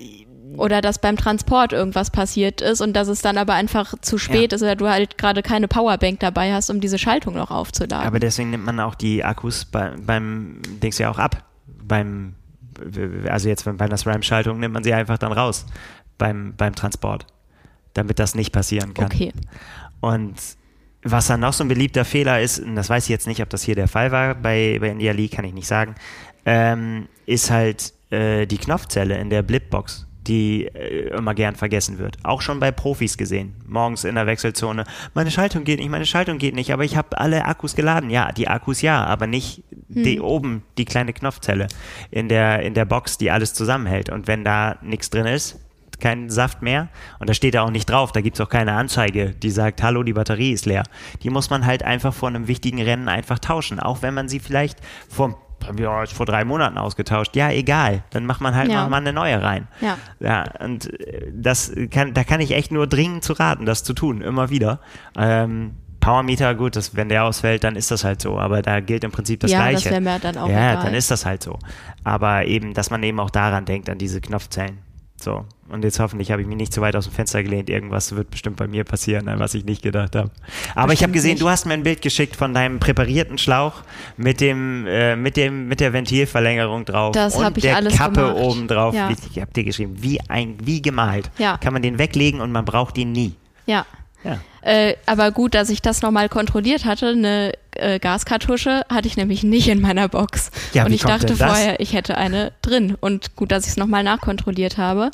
[0.57, 4.53] Oder dass beim Transport irgendwas passiert ist und dass es dann aber einfach zu spät
[4.53, 8.07] ist oder du halt gerade keine Powerbank dabei hast, um diese Schaltung noch aufzuladen.
[8.07, 11.43] aber deswegen nimmt man auch die Akkus bei, beim Dings ja auch ab.
[11.83, 12.35] Beim,
[13.29, 15.65] also jetzt bei einer SRAM-Schaltung nimmt man sie einfach dann raus
[16.17, 17.25] beim, beim Transport,
[17.93, 19.05] damit das nicht passieren kann.
[19.05, 19.33] okay.
[19.99, 20.35] Und
[21.03, 23.49] was dann noch so ein beliebter Fehler ist, und das weiß ich jetzt nicht, ob
[23.49, 25.95] das hier der Fall war, bei, bei India Lee kann ich nicht sagen,
[26.45, 32.17] ähm, ist halt äh, die Knopfzelle in der Blipbox, die äh, immer gern vergessen wird.
[32.23, 33.55] Auch schon bei Profis gesehen.
[33.65, 34.83] Morgens in der Wechselzone.
[35.13, 38.09] Meine Schaltung geht nicht, meine Schaltung geht nicht, aber ich habe alle Akkus geladen.
[38.09, 41.67] Ja, die Akkus ja, aber nicht die oben, die kleine Knopfzelle
[42.11, 44.09] in der, in der Box, die alles zusammenhält.
[44.09, 45.59] Und wenn da nichts drin ist,
[45.99, 48.73] kein Saft mehr und da steht da auch nicht drauf, da gibt es auch keine
[48.73, 50.83] Anzeige, die sagt, hallo, die Batterie ist leer.
[51.23, 54.39] Die muss man halt einfach vor einem wichtigen Rennen einfach tauschen, auch wenn man sie
[54.39, 55.39] vielleicht vor,
[55.77, 57.35] ja, vor drei Monaten ausgetauscht.
[57.35, 58.87] Ja, egal, dann macht man halt Ja.
[58.87, 59.67] mal eine neue rein.
[59.81, 59.97] Ja.
[60.19, 63.93] Ja, und äh, das kann, da kann ich echt nur dringend zu raten, das zu
[63.93, 64.79] tun, immer wieder.
[65.17, 68.39] Ähm, Powermeter, gut, das, wenn der ausfällt, dann ist das halt so.
[68.39, 69.89] Aber da gilt im Prinzip das ja, Gleiche.
[69.89, 70.85] das mir dann auch ja, egal.
[70.85, 71.59] dann ist das halt so.
[72.03, 74.79] Aber eben, dass man eben auch daran denkt, an diese Knopfzellen.
[75.23, 75.45] So.
[75.69, 77.69] Und jetzt hoffentlich habe ich mich nicht zu weit aus dem Fenster gelehnt.
[77.69, 80.29] Irgendwas wird bestimmt bei mir passieren, an was ich nicht gedacht habe.
[80.75, 81.41] Aber ich habe Bestimmt gesehen, nicht.
[81.43, 83.83] du hast mir ein Bild geschickt von deinem präparierten Schlauch
[84.17, 87.95] mit dem, äh, mit dem, mit der Ventilverlängerung drauf Das und hab ich der alles
[87.95, 88.35] Kappe gemacht.
[88.35, 88.93] oben drauf.
[88.93, 89.09] Ja.
[89.11, 91.29] Ich habe dir geschrieben, wie ein, wie gemalt.
[91.37, 91.57] Ja.
[91.57, 93.33] Kann man den weglegen und man braucht ihn nie.
[93.65, 93.85] ja.
[94.23, 94.39] Ja.
[94.61, 97.07] Äh, aber gut, dass ich das nochmal kontrolliert hatte.
[97.07, 100.51] Eine äh, Gaskartusche hatte ich nämlich nicht in meiner Box.
[100.73, 102.95] Ja, und ich dachte vorher, ich hätte eine drin.
[102.99, 105.11] Und gut, dass ich es nochmal nachkontrolliert habe.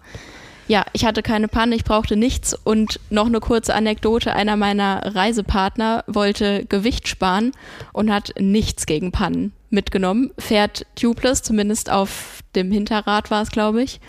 [0.68, 2.54] Ja, ich hatte keine Panne, ich brauchte nichts.
[2.54, 4.34] Und noch eine kurze Anekdote.
[4.34, 7.54] Einer meiner Reisepartner wollte Gewicht sparen
[7.94, 10.32] und hat nichts gegen Pannen mitgenommen.
[10.38, 14.02] Fährt tubeless, zumindest auf dem Hinterrad war es, glaube ich.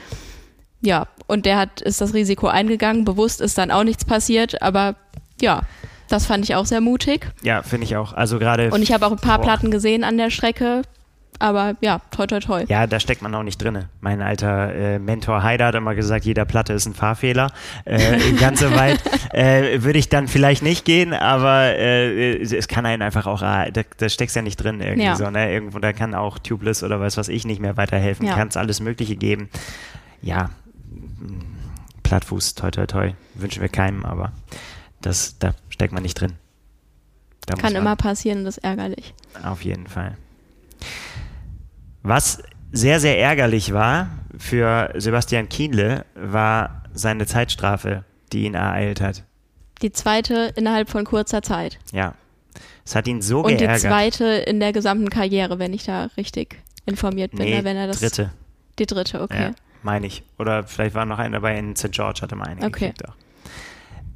[0.80, 3.04] Ja, und der hat, ist das Risiko eingegangen.
[3.04, 4.96] Bewusst ist dann auch nichts passiert, aber
[5.40, 5.62] ja,
[6.08, 7.28] das fand ich auch sehr mutig.
[7.42, 8.12] Ja, finde ich auch.
[8.14, 8.70] Also gerade.
[8.70, 9.44] Und ich habe auch ein paar Boah.
[9.44, 10.82] Platten gesehen an der Strecke,
[11.38, 12.64] aber ja, toi toi toi.
[12.66, 13.90] Ja, da steckt man auch nicht drinne.
[14.00, 17.52] Mein alter äh, Mentor Heider hat immer gesagt, jeder Platte ist ein Fahrfehler.
[17.84, 18.98] Äh, ganz so weit
[19.34, 23.70] äh, würde ich dann vielleicht nicht gehen, aber äh, es kann einen einfach auch, ah,
[23.70, 25.14] da, da steckst ja nicht drin irgendwie Ja.
[25.14, 25.52] so, ne?
[25.52, 28.26] Irgendwo, da kann auch Tubeless oder was weiß ich nicht mehr weiterhelfen.
[28.26, 28.34] Ja.
[28.34, 29.50] Kann es alles Mögliche geben.
[30.22, 30.50] Ja,
[32.08, 34.32] Plattfuß, toi toi toi, wünschen wir keinem, aber
[35.02, 36.32] das, da steckt man nicht drin.
[37.46, 39.14] Da Kann immer passieren, das ist ärgerlich.
[39.42, 40.16] auf jeden Fall.
[42.02, 42.42] Was
[42.72, 49.24] sehr, sehr ärgerlich war für Sebastian Kienle, war seine Zeitstrafe, die ihn ereilt hat.
[49.82, 51.78] Die zweite innerhalb von kurzer Zeit.
[51.92, 52.14] Ja.
[52.84, 53.80] Es hat ihn so Und die geärgert.
[53.80, 57.40] zweite in der gesamten Karriere, wenn ich da richtig informiert bin.
[57.40, 58.30] nee, ne, wenn er das, dritte.
[58.78, 59.48] Die dritte, okay.
[59.50, 60.22] Ja, meine ich.
[60.38, 61.92] Oder vielleicht war noch einer dabei in St.
[61.92, 62.88] George, hatte mal eine Okay.
[62.88, 63.14] gekriegt auch.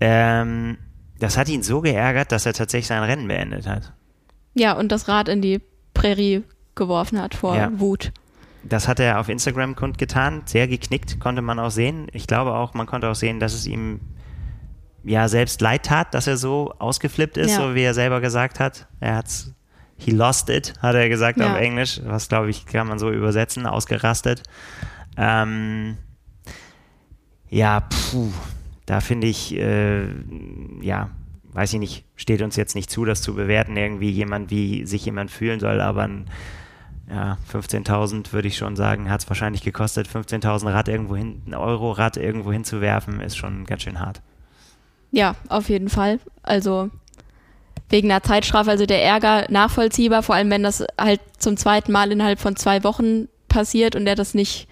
[0.01, 0.79] Ähm,
[1.19, 3.93] das hat ihn so geärgert, dass er tatsächlich sein Rennen beendet hat.
[4.55, 5.61] Ja, und das Rad in die
[5.95, 6.43] Prärie
[6.75, 7.71] geworfen hat vor Ja.
[7.79, 8.13] Wut.
[8.65, 12.07] Das hat er auf Instagram kundgetan, sehr geknickt, konnte man auch sehen.
[12.13, 14.01] Ich glaube auch, man konnte auch sehen, dass es ihm
[15.05, 17.57] ja selbst leid tat, dass er so ausgeflippt ist, Ja.
[17.57, 18.87] so wie er selber gesagt hat.
[19.01, 19.53] Er hat's,
[19.97, 21.53] he lost it, hat er gesagt Ja.
[21.53, 24.45] auf Englisch, was glaube ich, kann man so übersetzen, ausgerastet.
[25.17, 25.97] Ähm,
[27.49, 28.31] ja, puh,
[28.87, 30.07] da finde ich, äh,
[30.81, 31.11] ja,
[31.53, 35.05] weiß ich nicht, steht uns jetzt nicht zu, das zu bewerten, irgendwie jemand, wie sich
[35.05, 36.31] jemand fühlen soll, aber ein
[37.11, 40.09] ja, 15.000 würde ich schon sagen, hat es wahrscheinlich gekostet.
[40.09, 44.23] 15.000 Rad irgendwo hin, ein Euro Rad irgendwo hinzuwerfen, ist schon ganz schön hart.
[45.11, 46.21] Ja, auf jeden Fall.
[46.43, 46.91] Also
[47.91, 52.11] wegen einer Zeitstrafe, also der Ärger nachvollziehbar, vor allem wenn das halt zum zweiten Mal
[52.11, 54.67] innerhalb von zwei Wochen passiert und der das nicht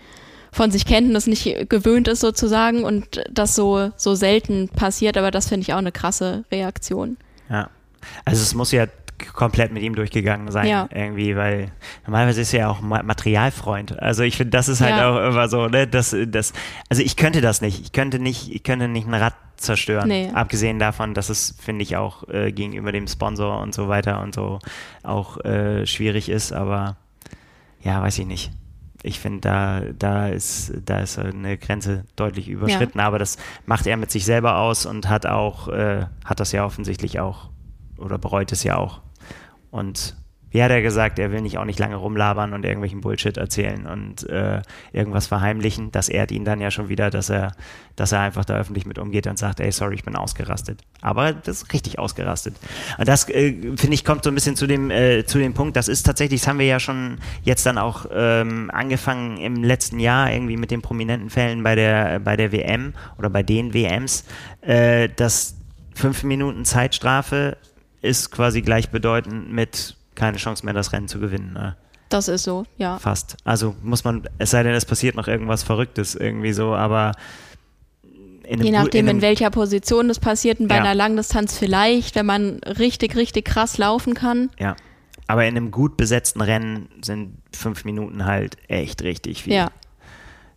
[0.53, 5.17] von sich kennt und das nicht gewöhnt ist sozusagen und das so, so selten passiert,
[5.17, 7.17] aber das finde ich auch eine krasse Reaktion.
[7.49, 7.69] Ja.
[8.25, 8.87] Also es muss ja
[9.35, 10.89] komplett mit ihm durchgegangen sein, Ja.
[10.95, 11.71] irgendwie, weil
[12.07, 14.01] normalerweise ist er ja auch Ma- Materialfreund.
[14.01, 15.11] Also ich finde, das ist halt Ja.
[15.11, 16.55] auch immer so, ne, das, das,
[16.89, 17.81] also ich könnte das nicht.
[17.83, 20.09] Ich könnte nicht, ich könnte nicht ein Rad zerstören.
[20.09, 20.31] Nee.
[20.33, 24.35] Abgesehen davon, dass es, finde ich, auch äh, gegenüber dem Sponsor und so weiter und
[24.35, 24.59] so
[25.03, 26.97] auch äh, schwierig ist, aber
[27.83, 28.51] ja, weiß ich nicht.
[29.03, 33.97] Ich finde, da, da ist, da ist eine Grenze deutlich überschritten, aber das macht er
[33.97, 37.49] mit sich selber aus und hat auch, äh, hat das ja offensichtlich auch
[37.97, 39.01] oder bereut es ja auch.
[39.71, 40.17] Und
[40.51, 43.87] wie hat er gesagt, er will nicht auch nicht lange rumlabern und irgendwelchen Bullshit erzählen
[43.87, 45.93] und äh, irgendwas verheimlichen.
[45.93, 47.53] Das ehrt ihn dann ja schon wieder, dass er,
[47.97, 50.81] dass er einfach da öffentlich mit umgeht und sagt, ey, sorry, ich bin ausgerastet.
[51.01, 52.57] Aber das ist richtig ausgerastet.
[52.99, 55.77] Und das, äh, finde ich, kommt so ein bisschen zu dem, äh, zu dem Punkt,
[55.77, 60.01] das ist tatsächlich, das haben wir ja schon jetzt dann auch ähm, angefangen im letzten
[60.01, 64.25] Jahr irgendwie mit den prominenten Fällen bei der, bei der WM oder bei den WMs,
[64.63, 65.57] äh, dass
[65.95, 67.57] fünf Minuten Zeitstrafe
[68.03, 71.53] ist quasi gleichbedeutend mit keine Chance mehr, das Rennen zu gewinnen.
[71.55, 71.77] Ne?
[72.11, 72.99] Das ist so, ja.
[72.99, 73.37] Fast.
[73.45, 77.13] Also muss man, es sei denn, es passiert noch irgendwas Verrücktes irgendwie so, aber
[78.45, 80.81] Je nachdem, in, in, welcher Position das passiert, und bei ja.
[80.81, 84.51] einer Langdistanz vielleicht, wenn man richtig, richtig krass laufen kann.
[84.59, 84.75] Ja.
[85.29, 89.53] Aber in einem gut besetzten Rennen sind fünf Minuten halt echt richtig viel.
[89.53, 89.71] Ja.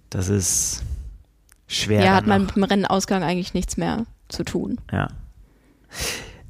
[0.10, 0.82] Das ist
[1.68, 2.04] schwer.
[2.04, 4.80] Ja, hat man mit dem Rennenausgang eigentlich nichts mehr zu tun.
[4.92, 5.10] Ja.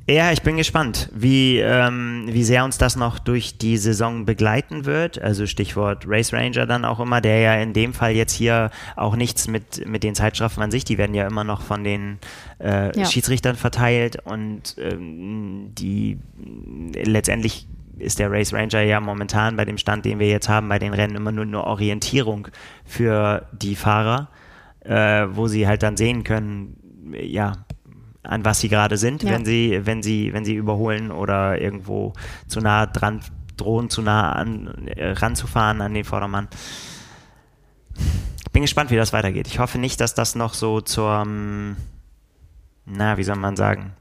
[0.05, 4.83] Ja, ich bin gespannt, wie, ähm, wie sehr uns das noch durch die Saison begleiten
[4.83, 5.21] wird.
[5.21, 9.15] Also Stichwort Race Ranger dann auch immer, der ja in dem Fall jetzt hier auch
[9.15, 12.19] nichts mit, mit den Zeitstrafen an sich, die werden ja immer noch von den
[12.59, 13.05] äh, ja.
[13.05, 16.19] Schiedsrichtern verteilt und ähm, die
[16.93, 17.65] letztendlich
[17.97, 20.93] ist der Race Ranger ja momentan bei dem Stand, den wir jetzt haben, bei den
[20.93, 22.49] Rennen immer nur eine Orientierung
[22.83, 24.27] für die Fahrer,
[24.81, 26.75] äh, wo sie halt dann sehen können,
[27.13, 27.53] ja,
[28.23, 29.31] an was sie gerade sind, ja.
[29.31, 32.13] wenn sie, wenn sie, wenn sie überholen oder irgendwo
[32.47, 33.21] zu nah dran
[33.57, 36.47] drohen, zu nah an, äh, ranzufahren an den Vordermann.
[37.95, 39.47] Ich bin gespannt, wie das weitergeht.
[39.47, 41.25] Ich hoffe nicht, dass das noch so zur,
[42.85, 43.93] na, wie soll man sagen,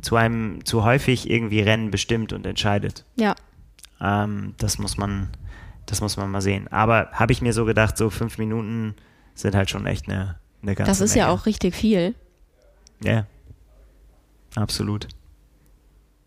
[0.00, 3.04] zu einem zu häufig irgendwie Rennen bestimmt und entscheidet.
[3.16, 3.34] Ja.
[4.00, 5.28] Ähm, das muss man,
[5.86, 6.68] das muss man mal sehen.
[6.68, 8.94] Aber habe ich mir so gedacht, so fünf Minuten
[9.34, 11.26] sind halt schon echt eine, eine ganze Das ist Menge.
[11.26, 12.14] ja auch richtig viel.
[13.02, 13.26] Ja.
[14.54, 15.08] Absolut.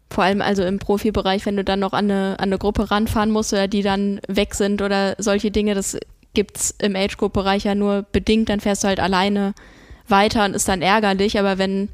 [0.09, 3.31] Vor allem also im Profibereich, wenn du dann noch an eine, an eine Gruppe ranfahren
[3.31, 5.97] musst oder die dann weg sind oder solche Dinge, das
[6.33, 9.53] gibt es im Age-Group-Bereich ja nur bedingt, dann fährst du halt alleine
[10.07, 11.89] weiter und ist dann ärgerlich, aber wenn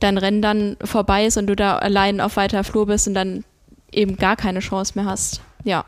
[0.00, 3.44] dein Rennen dann vorbei ist und du da allein auf weiter Flur bist und dann
[3.92, 5.84] eben gar keine Chance mehr hast, ja.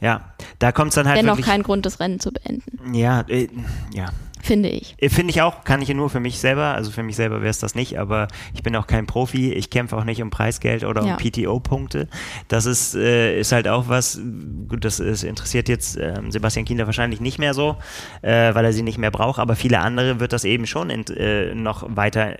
[0.00, 2.94] Ja, da kommt es dann halt Dennoch kein Grund, das Rennen zu beenden.
[2.94, 3.48] Ja, äh,
[3.92, 4.10] ja,
[4.50, 4.96] finde ich.
[4.98, 7.50] Äh, finde ich auch, kann ich nur für mich selber, also für mich selber wäre
[7.50, 10.82] es das nicht, aber ich bin auch kein Profi, ich kämpfe auch nicht um Preisgeld
[10.82, 11.12] oder ja.
[11.12, 12.08] um PTO-Punkte.
[12.48, 14.20] Das ist, äh, ist halt auch was,
[14.68, 17.76] gut, das ist, interessiert jetzt äh, Sebastian Kinder wahrscheinlich nicht mehr so,
[18.22, 21.06] äh, weil er sie nicht mehr braucht, aber viele andere wird das eben schon in,
[21.06, 22.36] äh, noch weiter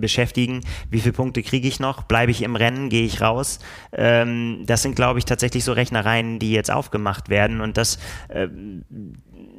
[0.00, 0.60] beschäftigen.
[0.90, 2.04] Wie viele Punkte kriege ich noch?
[2.04, 2.88] Bleibe ich im Rennen?
[2.88, 3.58] Gehe ich raus?
[3.92, 8.48] Ähm, das sind, glaube ich, tatsächlich so Rechnereien, die jetzt aufgemacht werden und das äh,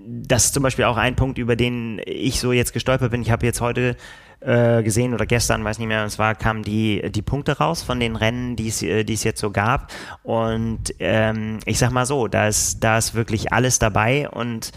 [0.08, 3.22] das ist zum Beispiel auch ein Punkt, über den ich so jetzt gestolpert bin.
[3.22, 3.96] Ich habe jetzt heute
[4.40, 8.00] äh, gesehen oder gestern, weiß nicht mehr, und zwar kamen die, die Punkte raus von
[8.00, 9.92] den Rennen, die es äh, jetzt so gab.
[10.24, 14.72] Und ähm, ich sag mal so, da ist, da ist wirklich alles dabei und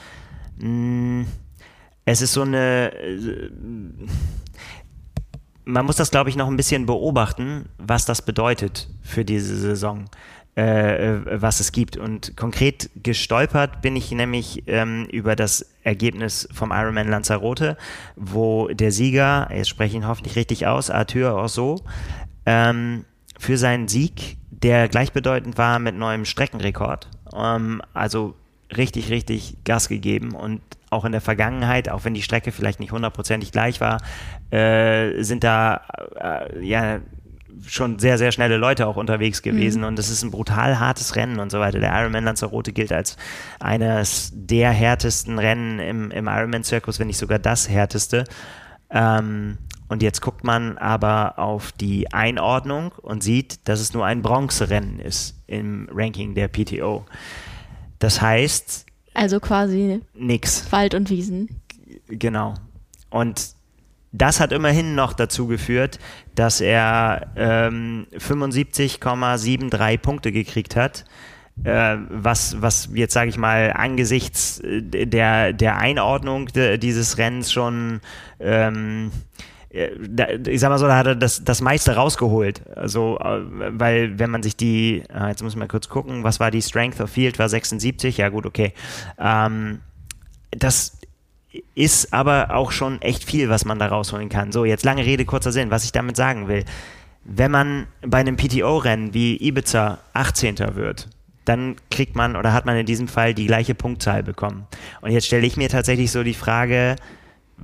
[0.59, 1.27] mh, mm,
[2.05, 2.93] es ist so eine.
[2.95, 3.51] Äh,
[5.69, 10.07] man muss das, glaube ich, noch ein bisschen beobachten, was das bedeutet für diese Saison.
[10.57, 11.97] Äh, äh, was es gibt.
[11.97, 17.77] Und konkret gestolpert bin ich nämlich ähm, über das Ergebnis vom Ironman Lanzarote,
[18.17, 21.85] wo der Sieger, jetzt spreche ich ihn hoffentlich richtig aus, Arthur Orso,
[22.45, 23.05] ähm,
[23.39, 28.35] für seinen Sieg, der gleichbedeutend war mit neuem Streckenrekord, ähm, also
[28.77, 30.61] richtig, richtig Gas gegeben und
[30.91, 34.01] auch in der Vergangenheit, auch wenn die Strecke vielleicht nicht hundertprozentig gleich war,
[34.51, 35.83] äh, sind da
[36.17, 37.01] äh, ja
[37.67, 39.89] schon sehr, sehr schnelle Leute auch unterwegs gewesen mhm.
[39.89, 41.81] und das ist ein brutal hartes Rennen und so weiter.
[41.81, 43.17] Der Ironman Lanzarote gilt als
[43.61, 48.25] eines der härtesten Rennen im, im Ironman-Zirkus, wenn nicht sogar das härteste.
[48.91, 49.59] Ähm,
[49.89, 55.01] und jetzt guckt man aber auf die Einordnung und sieht, dass es nur ein Bronzerennen
[55.01, 57.07] ist im Ranking der PTO.
[57.99, 58.87] Das heißt.
[59.19, 60.71] Also quasi nix.
[60.71, 61.49] Wald und Wiesen.
[62.07, 62.55] Genau.
[63.11, 63.49] Und
[64.13, 65.99] das hat immerhin noch dazu geführt,
[66.37, 71.05] dass er ähm, 75,73 Punkte gekriegt hat.
[71.65, 77.51] Äh, was, was jetzt sage ich mal angesichts äh, der, der Einordnung de, dieses Rennens
[77.51, 78.01] schon
[78.39, 82.63] ähm, äh, ich sag mal so, da hat er das, das meiste rausgeholt.
[82.75, 83.41] Also, äh,
[83.79, 87.01] weil wenn man sich die, jetzt muss ich mal kurz gucken, was war die Strength
[87.01, 88.73] of Field, war 76, ja gut, okay.
[89.19, 89.81] Ähm,
[90.51, 90.99] das
[91.75, 94.53] ist aber auch schon echt viel, was man da rausholen kann.
[94.53, 96.65] So, jetzt lange Rede, kurzer Sinn, was ich damit sagen will.
[97.25, 100.59] Wenn man bei einem PTO-Rennen wie Ibiza 18.
[100.77, 101.09] wird,
[101.45, 104.67] dann kriegt man oder hat man in diesem Fall die gleiche Punktzahl bekommen.
[105.01, 106.97] Und jetzt stelle ich mir tatsächlich so die Frage,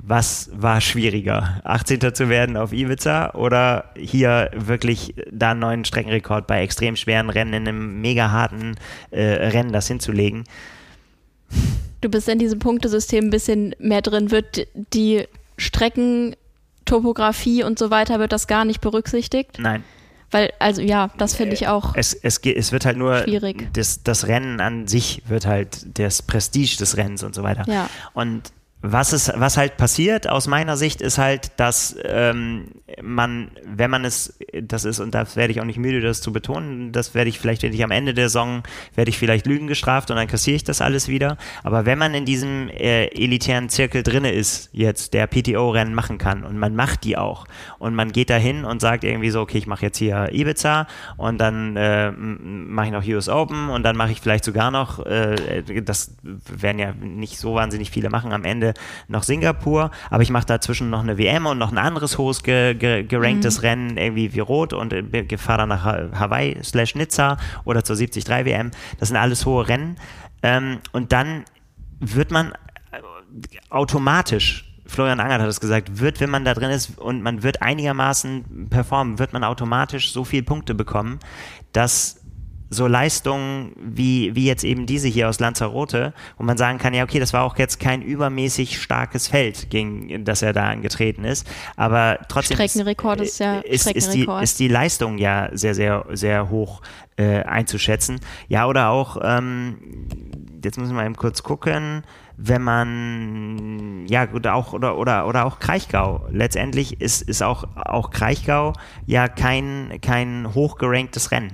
[0.03, 1.61] was war schwieriger?
[1.64, 2.14] 18.
[2.14, 7.55] zu werden auf Ibiza oder hier wirklich da einen neuen Streckenrekord bei extrem schweren Rennen
[7.55, 8.76] in einem mega harten
[9.11, 10.45] äh, Rennen das hinzulegen?
[12.01, 14.30] Du bist in diesem Punktesystem ein bisschen mehr drin.
[14.30, 15.24] Wird die
[15.57, 19.59] Streckentopografie und so weiter, wird das gar nicht berücksichtigt?
[19.59, 19.84] Nein.
[20.30, 21.95] Weil, also ja, das finde ich auch.
[21.95, 23.72] Es, es, es wird halt nur schwierig.
[23.72, 27.64] Das, das Rennen an sich wird halt das Prestige des Rennens und so weiter.
[27.72, 27.88] Ja.
[28.14, 28.53] Und
[28.87, 32.66] was, ist, was halt passiert aus meiner Sicht ist halt, dass ähm,
[33.03, 36.35] man, wenn man es, das ist, und das werde ich auch nicht müde, das zu
[36.35, 38.62] betonen, das werde ich vielleicht, wenn ich am Ende der Saison,
[38.95, 41.39] werde ich vielleicht Lügen gestraft und dann kassiere ich das alles wieder.
[41.62, 46.45] Aber wenn man in diesem äh, elitären Zirkel drinne ist, jetzt der PTO-Rennen machen kann
[46.45, 47.47] und man macht die auch
[47.78, 51.39] und man geht dahin und sagt irgendwie so, okay, ich mache jetzt hier Ibiza und
[51.39, 55.62] dann äh, mache ich noch US Open und dann mache ich vielleicht sogar noch, äh,
[55.82, 58.74] das werden ja nicht so wahnsinnig viele machen am Ende,
[59.09, 62.75] noch Singapur, aber ich mache dazwischen noch eine WM und noch ein anderes hohes ge,
[62.75, 63.64] ge, geranktes mhm.
[63.64, 68.29] Rennen, irgendwie wie Rot und äh, fahre dann nach Hawaii slash Nizza oder zur 73
[68.29, 68.70] WM.
[68.99, 69.97] Das sind alles hohe Rennen.
[70.43, 71.45] Ähm, und dann
[72.01, 72.53] wird man
[72.93, 73.01] äh,
[73.70, 77.62] automatisch Florian Angert hat es gesagt, wird, wenn man da drin ist und man wird
[77.62, 81.20] einigermaßen performen, wird man automatisch so viele Punkte bekommen,
[81.72, 82.20] dass
[82.75, 87.05] so Leistungen wie, wie jetzt eben diese hier aus Lanzarote, wo man sagen kann, ja,
[87.05, 91.47] okay, das war auch jetzt kein übermäßig starkes Feld, gegen das er da angetreten ist,
[91.77, 96.51] aber trotzdem Streckenrekord ist, ja ist, ist, die, ist die Leistung ja sehr, sehr, sehr
[96.51, 96.83] hoch
[97.16, 98.20] äh, einzuschätzen.
[98.49, 99.79] Ja, oder auch, ähm,
[100.62, 102.03] jetzt müssen wir eben kurz gucken,
[102.37, 106.27] wenn man, ja gut, auch, oder, oder, oder auch Kraichgau.
[106.31, 108.72] Letztendlich ist, ist auch, auch Kraichgau
[109.07, 111.53] ja kein, kein hochgeranktes Rennen.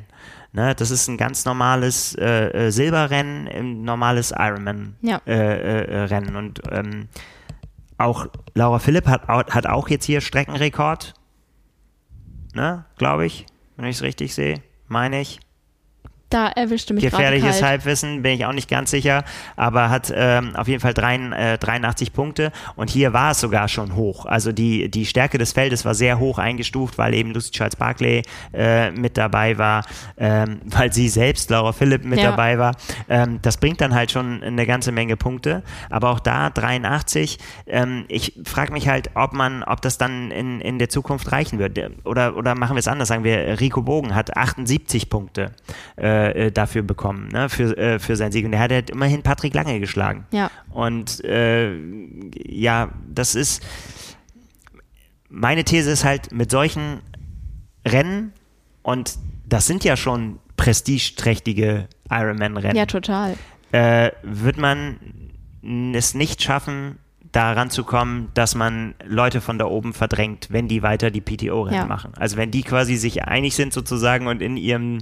[0.52, 4.96] Ne, das ist ein ganz normales äh, äh Silberrennen, ein normales Ironman-Rennen.
[5.00, 5.20] Ja.
[5.24, 7.08] Äh, äh, und ähm,
[7.98, 11.14] auch Laura Philipp hat, hat auch jetzt hier Streckenrekord.
[12.54, 13.46] Ne, glaube ich,
[13.76, 15.38] wenn ich es richtig sehe, meine ich.
[16.30, 19.24] Da erwischte mich Gefährliches Halbwissen, bin ich auch nicht ganz sicher,
[19.56, 23.66] aber hat ähm, auf jeden Fall drei, äh, 83 Punkte und hier war es sogar
[23.66, 24.26] schon hoch.
[24.26, 28.22] Also die, die Stärke des Feldes war sehr hoch eingestuft, weil eben Lucy Charles Barclay
[28.54, 29.84] äh, mit dabei war,
[30.18, 32.30] ähm, weil sie selbst, Laura Philipp, mit ja.
[32.30, 32.76] dabei war.
[33.08, 37.38] Ähm, das bringt dann halt schon eine ganze Menge Punkte, aber auch da 83.
[37.66, 41.58] Ähm, ich frage mich halt, ob man, ob das dann in, in der Zukunft reichen
[41.58, 41.76] wird.
[42.04, 45.50] Oder, oder machen wir es anders, sagen wir, Rico Bogen hat 78 Punkte.
[45.96, 47.48] Äh, äh, dafür bekommen, ne?
[47.48, 48.44] für, äh, für sein Sieg.
[48.44, 50.26] Und er hat halt immerhin Patrick Lange geschlagen.
[50.32, 50.50] Ja.
[50.70, 51.74] Und äh,
[52.36, 53.62] ja, das ist,
[55.28, 57.00] meine These ist halt, mit solchen
[57.86, 58.32] Rennen,
[58.82, 62.76] und das sind ja schon prestigeträchtige Ironman-Rennen.
[62.76, 63.36] Ja, total.
[63.72, 64.96] Äh, wird man
[65.94, 66.98] es nicht schaffen,
[67.32, 71.80] daran zu kommen, dass man Leute von da oben verdrängt, wenn die weiter die PTO-Rennen
[71.82, 71.86] ja.
[71.86, 72.12] machen.
[72.16, 74.98] Also wenn die quasi sich einig sind sozusagen und in ihrem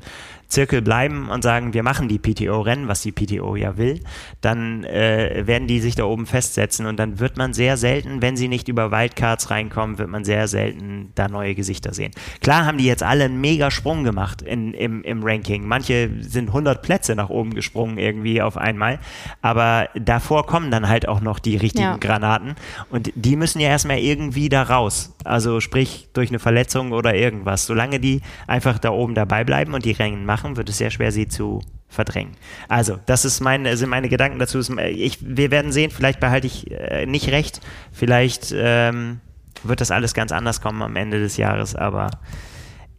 [0.48, 4.00] Zirkel bleiben und sagen, wir machen die PTO-Rennen, was die PTO ja will,
[4.40, 8.36] dann äh, werden die sich da oben festsetzen und dann wird man sehr selten, wenn
[8.36, 12.12] sie nicht über Wildcards reinkommen, wird man sehr selten da neue Gesichter sehen.
[12.40, 15.66] Klar haben die jetzt alle einen mega Sprung gemacht in, im, im Ranking.
[15.66, 19.00] Manche sind 100 Plätze nach oben gesprungen irgendwie auf einmal,
[19.42, 21.96] aber davor kommen dann halt auch noch die richtigen ja.
[21.98, 22.54] Granaten
[22.88, 25.14] und die müssen ja erstmal irgendwie da raus.
[25.24, 27.66] Also sprich durch eine Verletzung oder irgendwas.
[27.66, 30.90] Solange die einfach da oben dabei bleiben und die Rennen machen, machen, wird es sehr
[30.90, 32.36] schwer, sie zu verdrängen.
[32.68, 34.60] Also, das ist meine, sind meine Gedanken dazu.
[34.78, 37.60] Ich, wir werden sehen, vielleicht behalte ich äh, nicht recht,
[37.92, 39.20] vielleicht ähm,
[39.62, 42.10] wird das alles ganz anders kommen am Ende des Jahres, aber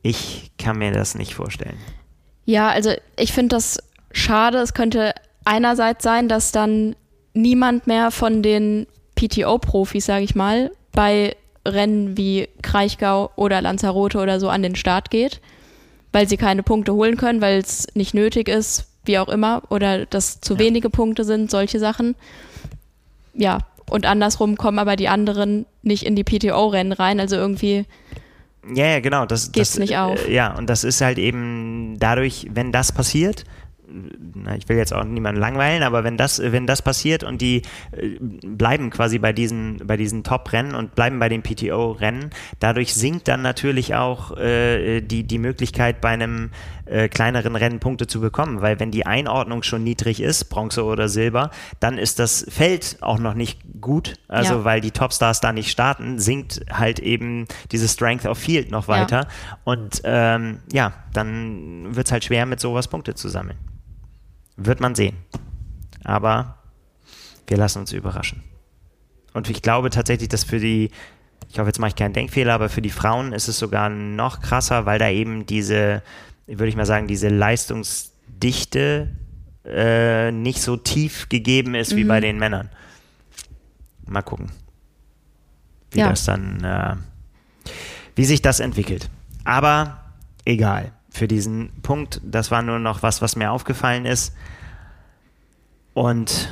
[0.01, 1.77] ich kann mir das nicht vorstellen.
[2.45, 3.79] Ja, also ich finde das
[4.11, 4.57] schade.
[4.57, 5.13] Es könnte
[5.45, 6.95] einerseits sein, dass dann
[7.33, 11.35] niemand mehr von den PTO-Profis, sage ich mal, bei
[11.65, 15.41] Rennen wie Kraichgau oder Lanzarote oder so an den Start geht
[16.11, 20.05] weil sie keine Punkte holen können, weil es nicht nötig ist, wie auch immer, oder
[20.05, 20.59] dass zu ja.
[20.59, 22.15] wenige Punkte sind, solche Sachen.
[23.33, 27.85] Ja, und andersrum kommen aber die anderen nicht in die PTO-Rennen rein, also irgendwie.
[28.73, 29.25] Ja, ja, genau.
[29.25, 30.27] Das, geht's das, nicht auf.
[30.27, 33.45] Äh, ja, und das ist halt eben dadurch, wenn das passiert,
[34.33, 37.63] na, ich will jetzt auch niemanden langweilen, aber wenn das, wenn das passiert und die
[37.91, 42.29] äh, bleiben quasi bei diesen, bei diesen Top-Rennen und bleiben bei den PTO-Rennen,
[42.59, 46.51] dadurch sinkt dann natürlich auch äh, die, die Möglichkeit, bei einem
[46.85, 51.07] äh, kleineren Rennen Punkte zu bekommen, weil wenn die Einordnung schon niedrig ist, Bronze oder
[51.07, 54.63] Silber, dann ist das Feld auch noch nicht gut, also ja.
[54.63, 59.21] weil die Topstars da nicht starten, sinkt halt eben diese Strength of Field noch weiter
[59.21, 59.57] ja.
[59.63, 63.57] und ähm, ja, dann wird es halt schwer, mit sowas Punkte zu sammeln.
[64.59, 65.15] Wird man sehen.
[66.03, 66.57] Aber
[67.47, 68.43] wir lassen uns überraschen.
[69.33, 70.91] und ich glaube tatsächlich, dass für die,
[71.49, 74.41] ich hoffe, jetzt mache ich keinen Denkfehler, aber für die Frauen ist es sogar noch
[74.41, 76.03] krasser, weil da eben diese,
[76.45, 79.09] würde ich mal sagen, diese Leistungsdichte
[79.65, 81.97] äh, nicht so tief gegeben ist mhm.
[81.97, 82.69] wie bei den Männern.
[84.05, 84.51] Mal gucken,
[85.91, 86.09] wie ja.
[86.09, 86.95] das dann, äh,
[88.15, 89.09] wie sich das entwickelt.
[89.43, 90.13] Aber
[90.45, 90.91] egal.
[91.09, 94.33] Für diesen Punkt, das war nur noch was, was mir aufgefallen ist.
[95.93, 96.49] Und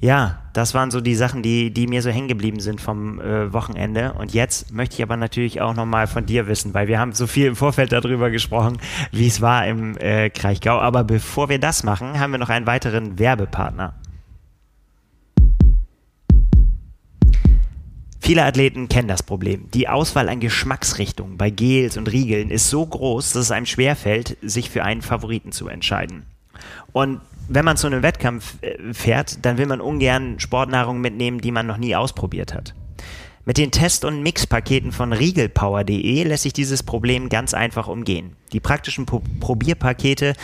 [0.00, 3.52] ja, das waren so die Sachen, die, die mir so hängen geblieben sind vom äh,
[3.52, 4.14] Wochenende.
[4.14, 7.26] Und jetzt möchte ich aber natürlich auch nochmal von dir wissen, weil wir haben so
[7.26, 8.78] viel im Vorfeld darüber gesprochen,
[9.12, 10.78] wie es war im äh, Kraichgau.
[10.80, 13.92] Aber bevor wir das machen, haben wir noch einen weiteren Werbepartner.
[18.30, 19.68] Viele Athleten kennen das Problem.
[19.74, 24.36] Die Auswahl an Geschmacksrichtungen bei Gels und Riegeln ist so groß, dass es einem schwerfällt,
[24.40, 26.26] sich für einen Favoriten zu entscheiden.
[26.92, 31.50] Und wenn man zu einem Wettkampf äh, fährt, dann will man ungern Sportnahrung mitnehmen, die
[31.50, 32.72] man noch nie ausprobiert hat.
[33.46, 38.36] Mit den Test- und Mixpaketen von riegelpower.de lässt sich dieses Problem ganz einfach umgehen.
[38.52, 40.34] Die praktischen Pro Probierpakete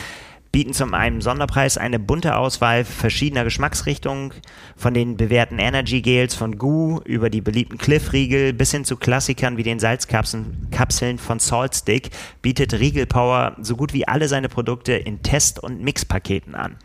[0.57, 4.33] bieten zum einen Sonderpreis eine bunte Auswahl verschiedener Geschmacksrichtungen,
[4.75, 9.57] von den bewährten Energy Gels von Goo über die beliebten Cliff-Riegel bis hin zu Klassikern
[9.57, 12.09] wie den Salzkapseln von Saltstick
[12.41, 16.77] bietet Riegel Power so gut wie alle seine Produkte in Test- und Mixpaketen an.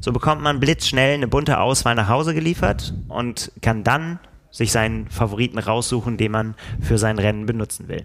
[0.00, 4.18] So bekommt man blitzschnell eine bunte Auswahl nach Hause geliefert und kann dann
[4.50, 8.04] sich seinen Favoriten raussuchen, den man für sein Rennen benutzen will.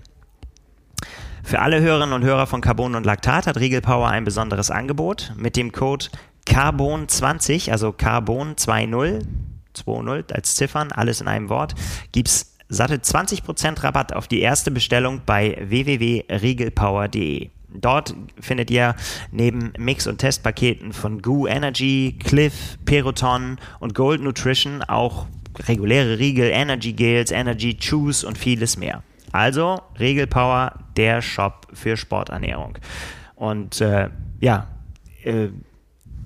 [1.51, 5.33] Für alle Hörerinnen und Hörer von Carbon und Laktat hat Riegel Power ein besonderes Angebot.
[5.35, 6.05] Mit dem Code
[6.47, 9.25] Carbon20, also Carbon 20,
[9.73, 11.75] 20 als Ziffern, alles in einem Wort,
[12.13, 17.49] gibt es satte 20% Rabatt auf die erste Bestellung bei www.riegelpower.de.
[17.67, 18.95] Dort findet ihr
[19.33, 25.27] neben Mix- und Testpaketen von Goo Energy, Cliff, Peroton und Gold Nutrition auch
[25.67, 29.03] reguläre Riegel, Energy Gels, Energy Chews und vieles mehr.
[29.31, 32.77] Also Regelpower, der Shop für Sporternährung.
[33.35, 34.09] Und äh,
[34.39, 34.67] ja,
[35.23, 35.49] äh,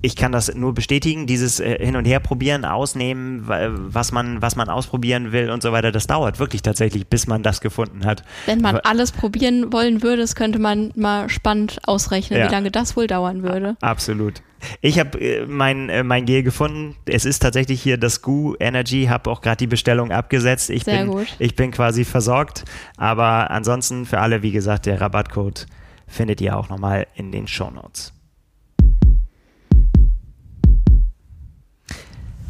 [0.02, 4.56] ich kann das nur bestätigen, dieses äh, Hin- und Her probieren, ausnehmen, was man, was
[4.56, 8.22] man ausprobieren will und so weiter, das dauert wirklich tatsächlich, bis man das gefunden hat.
[8.46, 12.46] Wenn man alles probieren wollen würde, das könnte man mal spannend ausrechnen, ja.
[12.48, 13.76] wie lange das wohl dauern würde.
[13.80, 14.42] Absolut.
[14.80, 16.96] Ich habe äh, mein, äh, mein Gel gefunden.
[17.06, 19.06] Es ist tatsächlich hier das Goo Energy.
[19.06, 20.70] Habe auch gerade die Bestellung abgesetzt.
[20.70, 21.26] Ich Sehr bin, gut.
[21.38, 22.64] Ich bin quasi versorgt.
[22.96, 25.66] Aber ansonsten für alle, wie gesagt, der Rabattcode
[26.06, 27.70] findet ihr auch nochmal in den Show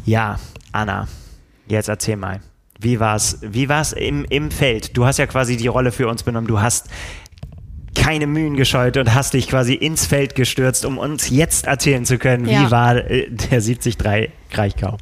[0.07, 0.39] Ja,
[0.71, 1.09] Anna,
[1.67, 2.39] jetzt erzähl mal.
[2.79, 3.39] Wie war's?
[3.41, 4.95] Wie war's im, im Feld?
[4.95, 6.47] Du hast ja quasi die Rolle für uns benommen.
[6.47, 6.87] Du hast
[7.93, 12.19] keine Mühen gescheut und hast dich quasi ins Feld gestürzt, um uns jetzt erzählen zu
[12.19, 12.61] können, ja.
[12.61, 13.97] wie war äh, der 73
[14.49, 14.97] Kraichgau.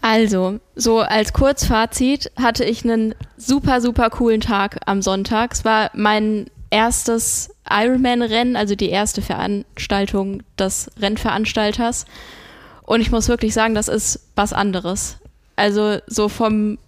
[0.00, 5.52] Also, so als Kurzfazit hatte ich einen super, super coolen Tag am Sonntag.
[5.52, 12.06] Es war mein erstes Ironman-Rennen, also die erste Veranstaltung des Rennveranstalters.
[12.88, 15.18] Und ich muss wirklich sagen, das ist was anderes.
[15.56, 16.78] Also so vom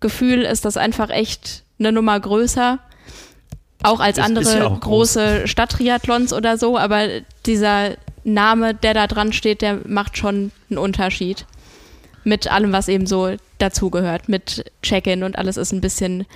[0.00, 2.80] Gefühl ist das einfach echt eine Nummer größer.
[3.84, 5.50] Auch als das andere ja auch große groß.
[5.50, 7.06] Stadttriathlons oder so, aber
[7.46, 7.90] dieser
[8.24, 11.46] Name, der da dran steht, der macht schon einen Unterschied.
[12.24, 14.28] Mit allem, was eben so dazugehört.
[14.28, 16.26] Mit Check-in und alles ist ein bisschen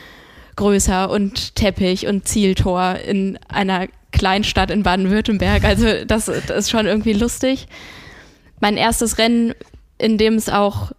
[0.54, 5.64] größer und Teppich und Zieltor in einer Kleinstadt in Baden-Württemberg.
[5.64, 7.66] Also das, das ist schon irgendwie lustig
[8.60, 9.54] mein erstes Rennen,
[9.98, 10.92] in dem es auch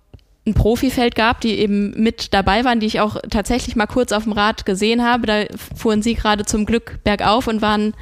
[0.45, 4.23] ein Profifeld gab, die eben mit dabei waren, die ich auch tatsächlich mal kurz auf
[4.23, 5.27] dem Rad gesehen habe.
[5.27, 5.45] Da
[5.75, 7.93] fuhren sie gerade zum Glück bergauf und waren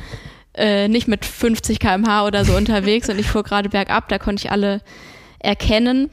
[0.54, 4.10] äh, nicht mit 50 km/h oder so unterwegs und ich fuhr gerade bergab.
[4.10, 4.82] Da konnte ich alle
[5.40, 6.10] erkennen.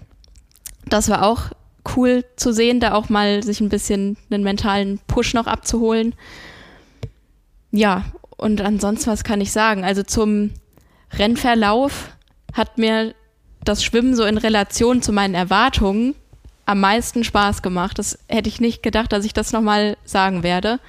[0.86, 1.50] Das war auch
[1.96, 6.14] cool zu sehen, da auch mal sich ein bisschen einen mentalen Push noch abzuholen.
[7.70, 8.04] Ja,
[8.36, 9.84] und ansonsten, was kann ich sagen?
[9.84, 10.50] Also zum
[11.12, 12.10] Rennverlauf
[12.52, 13.14] hat mir
[13.64, 16.14] das Schwimmen so in Relation zu meinen Erwartungen
[16.66, 17.98] am meisten Spaß gemacht.
[17.98, 20.80] Das hätte ich nicht gedacht, dass ich das nochmal sagen werde.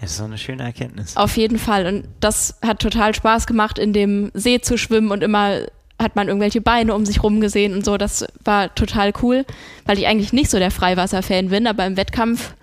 [0.00, 1.16] Das ist so eine schöne Erkenntnis.
[1.16, 1.86] Auf jeden Fall.
[1.86, 5.60] Und das hat total Spaß gemacht, in dem See zu schwimmen und immer
[6.00, 7.96] hat man irgendwelche Beine um sich rum gesehen und so.
[7.96, 9.46] Das war total cool,
[9.84, 12.54] weil ich eigentlich nicht so der Freiwasser-Fan bin, aber im Wettkampf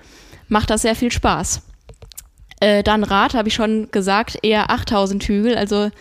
[0.49, 1.61] macht das sehr viel Spaß.
[2.59, 5.55] Äh, dann Rad, habe ich schon gesagt, eher 8000 Hügel.
[5.55, 5.91] Also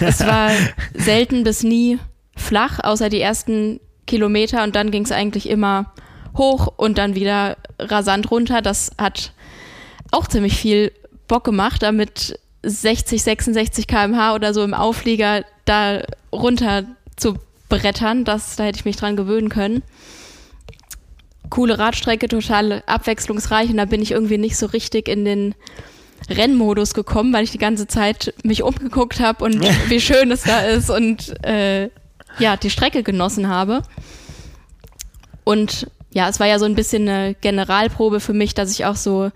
[0.00, 0.50] es war
[0.94, 1.98] selten bis nie
[2.44, 5.92] flach, außer die ersten Kilometer und dann ging es eigentlich immer
[6.36, 8.62] hoch und dann wieder rasant runter.
[8.62, 9.32] Das hat
[10.10, 10.92] auch ziemlich viel
[11.26, 16.84] Bock gemacht, damit 60, 66 km/h oder so im Auflieger da runter
[17.16, 17.36] zu
[17.68, 18.24] brettern.
[18.24, 19.82] Das, da hätte ich mich dran gewöhnen können.
[21.50, 25.54] coole Radstrecke, total abwechslungsreich und da bin ich irgendwie nicht so richtig in den
[26.28, 30.60] Rennmodus gekommen, weil ich die ganze Zeit mich umgeguckt habe und wie schön es da
[30.60, 31.90] ist und äh,
[32.38, 33.82] ja, die Strecke genossen habe.
[35.44, 38.96] Und ja, es war ja so ein bisschen eine Generalprobe für mich, dass ich auch
[38.96, 39.30] so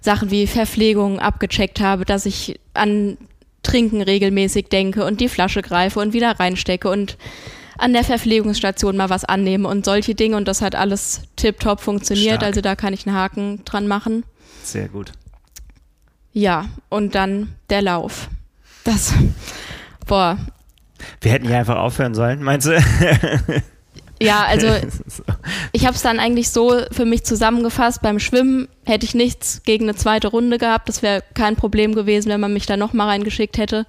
[0.00, 3.18] Sachen wie Verpflegung abgecheckt habe, dass ich an
[3.62, 7.18] Trinken regelmäßig denke und die Flasche greife und wieder reinstecke und
[7.76, 12.36] an der Verpflegungsstation mal was annehme und solche Dinge und das hat alles tiptop funktioniert,
[12.36, 12.44] Stark.
[12.44, 14.24] also da kann ich einen Haken dran machen.
[14.62, 15.12] Sehr gut.
[16.32, 18.28] Ja, und dann der Lauf.
[18.84, 19.12] Das,
[20.06, 20.38] boah,
[21.20, 22.72] Wir hätten hier einfach aufhören sollen, meinst du?
[24.22, 24.66] ja, also
[25.72, 28.02] ich habe es dann eigentlich so für mich zusammengefasst.
[28.02, 30.88] Beim Schwimmen hätte ich nichts gegen eine zweite Runde gehabt.
[30.88, 33.86] Das wäre kein Problem gewesen, wenn man mich da nochmal reingeschickt hätte.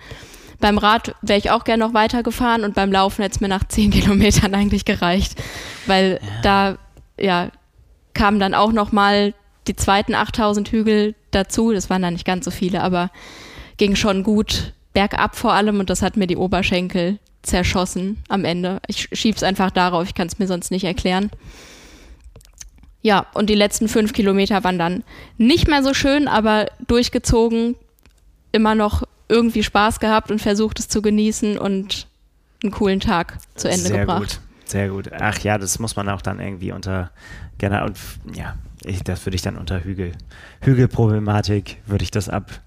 [0.59, 3.68] Beim Rad wäre ich auch gerne noch weitergefahren und beim Laufen hätte es mir nach
[3.68, 5.41] zehn Kilometern eigentlich gereicht,
[5.88, 6.78] weil da
[7.20, 7.49] ja
[8.14, 9.34] kamen dann auch nochmal
[9.68, 11.72] die zweiten 8000 Hügel dazu.
[11.72, 13.09] Das waren dann nicht ganz so viele, aber
[13.78, 18.82] ging schon gut bergab vor allem und das hat mir die Oberschenkel zerschossen am Ende.
[18.88, 21.32] Ich schieb's einfach darauf, ich kann es mir sonst nicht erklären.
[23.02, 25.04] Ja, und die letzten fünf Kilometer waren dann
[25.38, 27.76] nicht mehr so schön, aber durchgezogen,
[28.52, 32.08] immer noch irgendwie Spaß gehabt und versucht es zu genießen und
[32.64, 34.20] einen coolen Tag zu Ende Sehr gebracht.
[34.20, 34.39] gut.
[34.66, 35.10] Sehr gut.
[35.20, 37.12] Ach ja, das muss man auch dann irgendwie unter,
[37.58, 37.98] genau, und
[38.34, 40.12] ja, ich, das würde ich dann unter Hügel,
[40.62, 42.62] Hügelproblematik, würde ich das ab,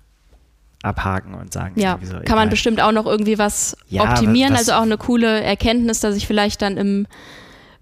[0.85, 1.79] abhaken und sagen.
[1.81, 4.53] Ja, so, kann man bestimmt auch noch irgendwie was Ja, optimieren.
[4.53, 7.07] was- also auch eine coole Erkenntnis, dass ich vielleicht dann im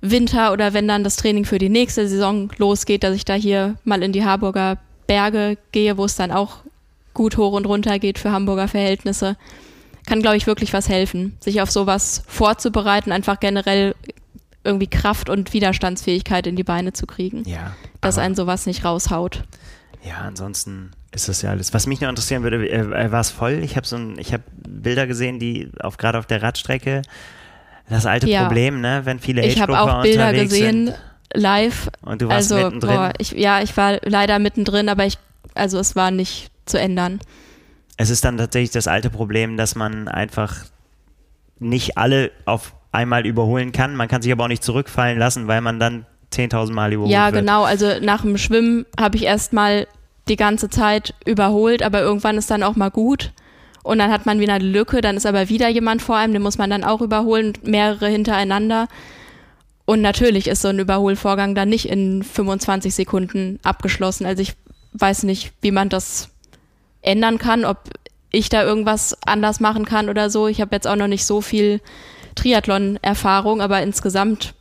[0.00, 3.76] Winter oder wenn dann das Training für die nächste Saison losgeht, dass ich da hier
[3.84, 6.59] mal in die Harburger Berge gehe, wo es dann auch
[7.14, 9.36] gut hoch und runter geht für Hamburger Verhältnisse.
[10.07, 13.94] Kann, glaube ich, wirklich was helfen, sich auf sowas vorzubereiten, einfach generell
[14.64, 17.74] irgendwie Kraft und Widerstandsfähigkeit in die Beine zu kriegen, Ja.
[18.00, 19.44] dass einen sowas nicht raushaut.
[20.05, 21.72] Ja, ansonsten ist das ja alles.
[21.74, 23.60] Was mich noch interessieren würde, äh, war es voll?
[23.62, 27.02] Ich habe so ein, ich habe Bilder gesehen, die auf gerade auf der Radstrecke
[27.88, 28.44] das alte Ja.
[28.44, 30.98] Problem, ne, wenn viele Ich habe auch Bilder gesehen, sind
[31.34, 32.96] live, und du warst also, mittendrin.
[32.96, 35.18] boah, ich, ja, ich war leider mittendrin, aber ich,
[35.54, 37.20] also es war nicht zu ändern.
[37.96, 40.64] Es ist dann tatsächlich das alte Problem, dass man einfach
[41.58, 43.94] nicht alle auf einmal überholen kann.
[43.94, 47.26] Man kann sich aber auch nicht zurückfallen lassen, weil man dann 10.000 Mal überholt ja,
[47.32, 47.42] wird.
[47.42, 49.86] genau, also nach dem Schwimmen habe ich erstmal
[50.28, 53.32] die ganze Zeit überholt, aber irgendwann ist dann auch mal gut.
[53.82, 56.42] Und dann hat man wieder eine Lücke, dann ist aber wieder jemand vor einem, den
[56.42, 58.88] muss man dann auch überholen, mehrere hintereinander.
[59.84, 64.24] Und natürlich ist so ein Überholvorgang dann nicht in 25 Sekunden abgeschlossen.
[64.24, 64.54] Also ich
[64.92, 66.28] weiß nicht, wie man das
[67.00, 67.78] ändern kann, ob
[68.30, 70.46] ich da irgendwas anders machen kann oder so.
[70.46, 71.80] Ich habe jetzt auch noch nicht so viel
[72.36, 74.54] Triathlon-Erfahrung, aber insgesamt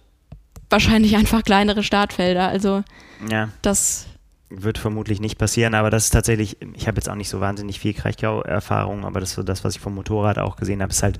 [0.69, 2.47] wahrscheinlich einfach kleinere Startfelder.
[2.47, 2.83] Also
[3.29, 4.07] Ja, das,
[4.53, 7.79] wird vermutlich nicht passieren, aber das ist tatsächlich, ich habe jetzt auch nicht so wahnsinnig
[7.79, 11.03] viel Kraichgau-Erfahrung, aber das ist so das, was ich vom Motorrad auch gesehen habe, ist
[11.03, 11.19] halt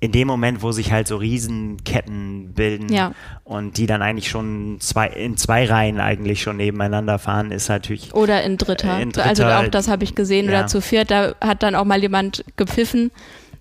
[0.00, 3.12] in dem Moment, wo sich halt so Riesenketten bilden Ja.
[3.44, 8.14] und die dann eigentlich schon zwei, in zwei Reihen eigentlich schon nebeneinander fahren, ist natürlich
[8.14, 8.98] oder in Dritter.
[8.98, 10.46] Äh, in Dritter, also auch das habe ich gesehen.
[10.46, 10.50] ja.
[10.60, 13.10] Oder zu viert, da hat dann auch mal jemand gepfiffen.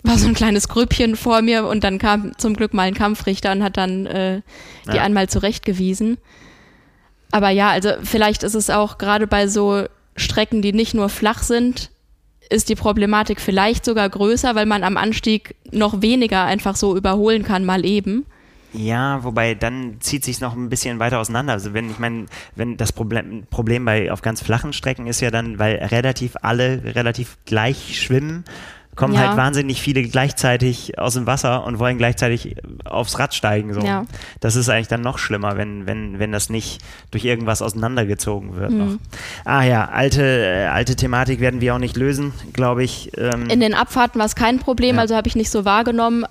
[0.03, 3.51] War so ein kleines Grüppchen vor mir und dann kam zum Glück mal ein Kampfrichter
[3.51, 4.41] und hat dann äh,
[4.91, 5.01] die Ja.
[5.01, 6.17] einmal zurechtgewiesen.
[7.31, 11.43] Aber ja, also vielleicht ist es auch gerade bei so Strecken, die nicht nur flach
[11.43, 11.91] sind,
[12.49, 17.43] ist die Problematik vielleicht sogar größer, weil man am Anstieg noch weniger einfach so überholen
[17.43, 18.25] kann, mal eben.
[18.73, 21.53] Ja, wobei dann zieht sich noch ein bisschen weiter auseinander.
[21.53, 22.25] Also wenn ich meine,
[22.55, 26.95] wenn das Problem, Problem bei auf ganz flachen Strecken ist ja dann, weil relativ alle
[26.95, 28.43] relativ gleich schwimmen,
[28.97, 29.27] kommen Ja.
[29.29, 33.73] halt wahnsinnig viele gleichzeitig aus dem Wasser und wollen gleichzeitig aufs Rad steigen.
[33.73, 33.79] So.
[33.79, 34.05] Ja.
[34.41, 36.81] Das ist eigentlich dann noch schlimmer, wenn, wenn, wenn das nicht
[37.11, 38.77] durch irgendwas auseinandergezogen wird Mhm.
[38.77, 38.97] noch.
[39.45, 43.11] Ah ja, alte, äh, alte Thematik werden wir auch nicht lösen, glaube ich.
[43.17, 45.01] Ähm, In den Abfahrten war es kein Problem, Ja.
[45.03, 46.25] also habe ich nicht so wahrgenommen.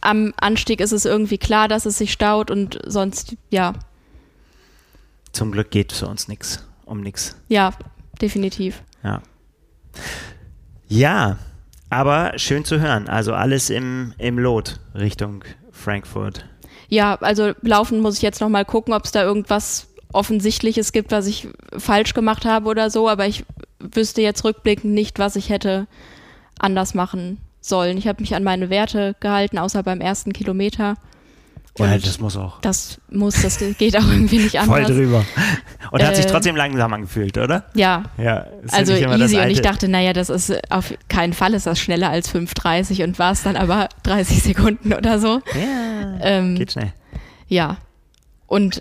[0.00, 3.74] Am Anstieg ist es irgendwie klar, dass es sich staut und sonst, ja,
[5.32, 7.36] zum Glück geht für uns nichts um nichts.
[7.48, 7.72] ja,
[8.20, 8.82] definitiv.
[9.04, 9.22] Ja.
[10.88, 11.36] Ja,
[11.92, 13.06] aber schön zu hören.
[13.08, 16.46] Also alles im, im Lot Richtung Frankfurt.
[16.88, 21.12] Ja, also laufen muss ich jetzt noch mal gucken, ob es da irgendwas Offensichtliches gibt,
[21.12, 23.44] was ich falsch gemacht habe oder so, aber ich
[23.78, 25.86] wüsste jetzt rückblickend nicht, was ich hätte
[26.58, 27.98] anders machen sollen.
[27.98, 30.96] Ich habe mich an meine Werte gehalten, außer beim ersten Kilometer.
[31.78, 32.60] Ja, Und das muss auch.
[32.60, 34.90] das muss, das geht auch irgendwie nicht Voll anders.
[34.94, 35.24] drüber.
[35.90, 37.64] Und hat sich Äh, trotzdem langsam angefühlt, oder?
[37.74, 38.24] Ja, Ja.
[38.24, 42.10] ja Also easy und ich dachte, naja, das ist auf keinen Fall ist das schneller
[42.10, 45.40] als 5,30 und war es dann aber 30 Sekunden oder so.
[45.54, 46.92] Ja, Ähm, geht schnell.
[47.48, 47.78] ja.
[48.46, 48.80] Und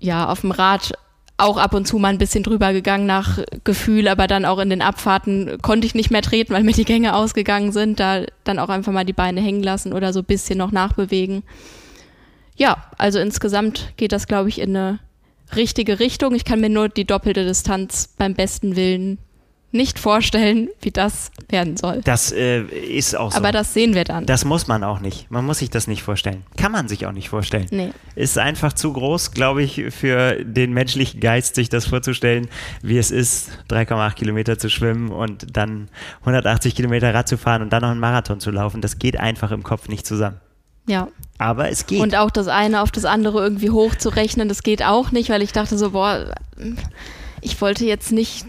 [0.00, 0.92] ja, auf dem Rad
[1.38, 4.68] auch ab und zu mal ein bisschen drüber gegangen nach Gefühl, aber dann auch in
[4.70, 8.00] den Abfahrten konnte ich nicht mehr treten, weil mir die Gänge ausgegangen sind.
[8.00, 11.42] Da dann auch einfach mal die Beine hängen lassen oder so ein bisschen noch nachbewegen.
[12.58, 14.98] Ja, also insgesamt geht das, glaube ich, in eine
[15.56, 16.34] richtige Richtung.
[16.34, 19.18] Ich kann mir nur die doppelte Distanz beim besten Willen
[19.70, 22.00] nicht vorstellen, wie das werden soll.
[22.02, 23.36] Das äh, ist auch so.
[23.36, 24.24] Aber das sehen wir dann.
[24.24, 25.30] Das muss man auch nicht.
[25.30, 26.42] Man muss sich das nicht vorstellen.
[26.56, 27.66] Kann man sich auch nicht vorstellen.
[27.70, 27.90] Nee.
[28.14, 32.48] Ist einfach zu groß, glaube ich, für den menschlichen Geist, sich das vorzustellen,
[32.82, 35.90] wie es ist, 3,8 Kilometer zu schwimmen und dann
[36.20, 38.80] 180 Kilometer Rad zu fahren und dann noch einen Marathon zu laufen.
[38.80, 40.40] Das geht einfach im Kopf nicht zusammen.
[40.88, 41.08] Ja.
[41.38, 42.00] Aber es geht.
[42.00, 45.52] Und auch das eine auf das andere irgendwie hochzurechnen, das geht auch nicht, weil ich
[45.52, 46.34] dachte so, boah,
[47.40, 48.44] ich wollte jetzt nicht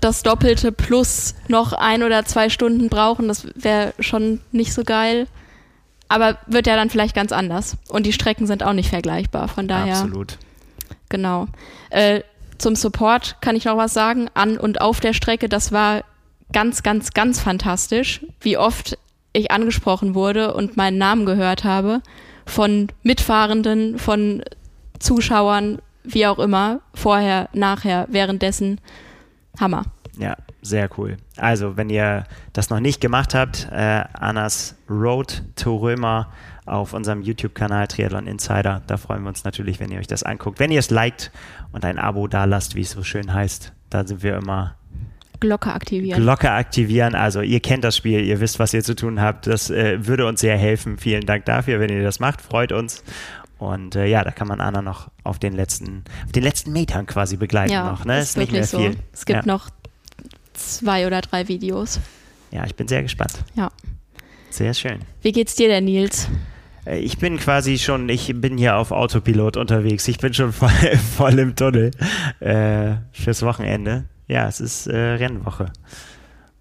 [0.00, 3.28] das Doppelte plus noch ein oder zwei Stunden brauchen.
[3.28, 5.26] Das wäre schon nicht so geil.
[6.08, 7.76] Aber wird ja dann vielleicht ganz anders.
[7.88, 9.48] Und die Strecken sind auch nicht vergleichbar.
[9.48, 9.94] Von daher.
[9.94, 10.38] Absolut.
[11.08, 11.46] Genau.
[11.90, 12.22] Äh,
[12.58, 14.28] zum Support kann ich noch was sagen.
[14.34, 16.02] An und auf der Strecke, das war
[16.52, 18.98] ganz, ganz, ganz fantastisch, wie oft
[19.32, 22.00] ich angesprochen wurde und meinen Namen gehört habe.
[22.46, 24.42] Von Mitfahrenden, von
[24.98, 26.80] Zuschauern, wie auch immer.
[26.94, 28.80] Vorher, nachher, währenddessen
[29.60, 29.84] Hammer.
[30.18, 31.16] Ja, sehr cool.
[31.36, 36.28] Also, wenn ihr das noch nicht gemacht habt, äh, Annas Road to Römer
[36.68, 38.82] auf unserem YouTube-Kanal Triathlon Insider.
[38.86, 40.60] Da freuen wir uns natürlich, wenn ihr euch das anguckt.
[40.60, 41.30] Wenn ihr es liked
[41.72, 44.74] und ein Abo da lasst, wie es so schön heißt, da sind wir immer.
[45.40, 46.20] Glocke aktivieren.
[46.20, 47.14] Glocke aktivieren.
[47.14, 49.46] Also, ihr kennt das Spiel, ihr wisst, was ihr zu tun habt.
[49.46, 50.98] Das äh, würde uns sehr helfen.
[50.98, 52.40] Vielen Dank dafür, wenn ihr das macht.
[52.40, 53.02] Freut uns.
[53.58, 57.06] Und äh, ja, da kann man Anna noch auf den letzten, auf den letzten Metern
[57.06, 58.04] quasi begleiten ja, noch.
[58.04, 58.18] Ne?
[58.18, 58.92] Ist, ist nicht mehr viel.
[58.92, 58.98] So.
[59.12, 59.52] Es gibt ja.
[59.52, 59.70] noch
[60.54, 62.00] zwei oder drei Videos.
[62.50, 63.44] Ja, ich bin sehr gespannt.
[63.54, 63.70] Ja.
[64.50, 65.00] Sehr schön.
[65.22, 66.28] Wie geht's dir denn, Nils?
[66.86, 70.06] Äh, ich bin quasi schon, ich bin hier auf Autopilot unterwegs.
[70.08, 70.70] Ich bin schon voll,
[71.16, 71.90] voll im Tunnel
[72.40, 74.04] äh, fürs Wochenende.
[74.28, 75.72] Ja, es ist äh, Rennwoche.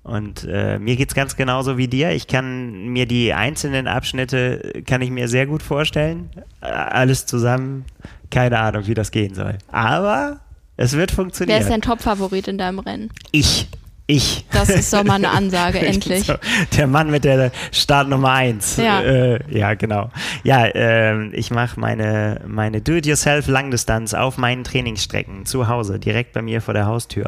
[0.04, 2.12] Und äh, mir geht's ganz genauso wie dir.
[2.12, 6.30] Ich kann mir die einzelnen Abschnitte, kann ich mir sehr gut vorstellen.
[6.62, 7.84] Äh, alles zusammen,
[8.32, 9.58] keine Ahnung, wie das gehen soll.
[9.70, 10.40] Aber
[10.78, 11.58] es wird funktionieren.
[11.58, 13.10] Wer ist dein Top-Favorit in deinem Rennen?
[13.32, 13.68] Ich.
[14.08, 14.46] Ich.
[14.52, 16.32] Das ist doch mal eine Ansage, endlich.
[16.78, 18.78] der Mann mit der Start Nummer 1.
[18.78, 20.10] Ja, äh, ja genau.
[20.44, 26.62] Ja, äh, ich mache meine, meine Do-it-yourself-Langdistanz auf meinen Trainingsstrecken zu Hause, direkt bei mir
[26.62, 27.26] vor der Haustür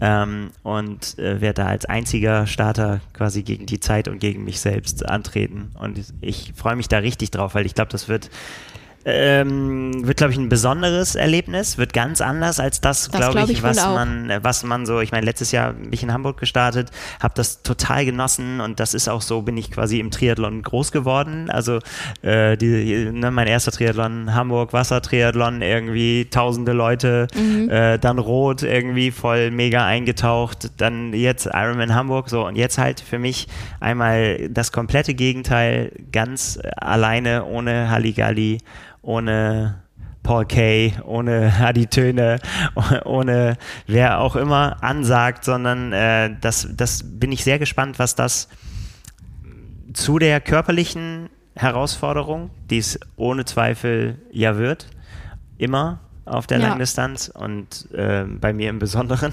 [0.00, 4.60] ähm, und äh, werde da als einziger Starter quasi gegen die Zeit und gegen mich
[4.60, 5.72] selbst antreten.
[5.78, 8.30] Und ich freue mich da richtig drauf, weil ich glaube, das wird
[9.08, 13.48] ähm, wird, glaube ich, ein besonderes Erlebnis, wird ganz anders als das, das glaube glaub
[13.48, 16.38] ich, ich was man, was man so, ich meine, letztes Jahr bin ich in Hamburg
[16.38, 16.90] gestartet,
[17.22, 20.90] habe das total genossen und das ist auch so, bin ich quasi im Triathlon groß
[20.90, 21.48] geworden.
[21.50, 21.78] Also
[22.22, 27.70] äh, die, ne, mein erster Triathlon, Hamburg, Wassertriathlon, irgendwie tausende Leute, mhm.
[27.70, 32.98] äh, dann Rot, irgendwie voll mega eingetaucht, dann jetzt Ironman Hamburg, so und jetzt halt
[32.98, 33.46] für mich
[33.78, 38.58] einmal das komplette Gegenteil, ganz alleine, ohne Halligalli
[39.06, 39.82] ohne
[40.22, 42.40] Paul Kay, ohne Hadi Töne,
[43.04, 48.48] ohne wer auch immer ansagt, sondern äh, das, das bin ich sehr gespannt, was das
[49.92, 54.88] zu der körperlichen Herausforderung, die es ohne Zweifel ja wird,
[55.56, 56.68] immer auf der ja.
[56.68, 59.32] Langdistanz und äh, bei mir im Besonderen,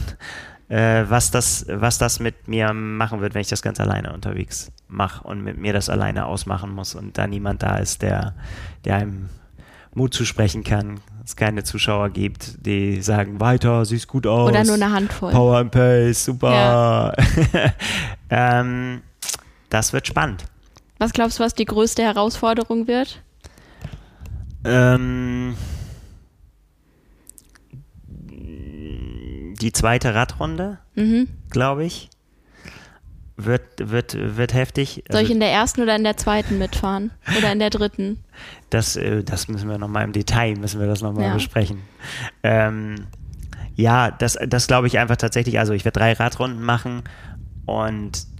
[0.69, 4.71] äh, was, das, was das mit mir machen wird, wenn ich das ganz alleine unterwegs
[4.87, 8.35] mache und mit mir das alleine ausmachen muss und da niemand da ist, der,
[8.85, 9.29] der einem
[9.95, 14.49] Mut zusprechen kann, es keine Zuschauer gibt, die sagen, weiter, siehst gut aus.
[14.49, 15.31] Oder nur eine Handvoll.
[15.31, 16.51] Power and Pace, super.
[16.51, 17.13] Ja.
[18.29, 19.01] ähm,
[19.69, 20.45] das wird spannend.
[20.97, 23.21] Was glaubst du, was die größte Herausforderung wird?
[24.65, 25.55] Ähm,
[28.29, 31.27] die zweite Radrunde, mhm.
[31.49, 32.09] glaube ich
[33.35, 35.03] wird, wird, wird heftig.
[35.09, 37.11] Soll ich also in der ersten oder in der zweiten mitfahren?
[37.37, 38.19] Oder in der dritten?
[38.69, 41.33] Das, äh, das müssen wir nochmal im Detail, müssen wir das nochmal ja.
[41.33, 41.81] besprechen.
[42.43, 43.07] Ähm,
[43.75, 45.59] ja, das, das glaube ich einfach tatsächlich.
[45.59, 47.03] Also ich werde drei Radrunden machen
[47.65, 48.32] und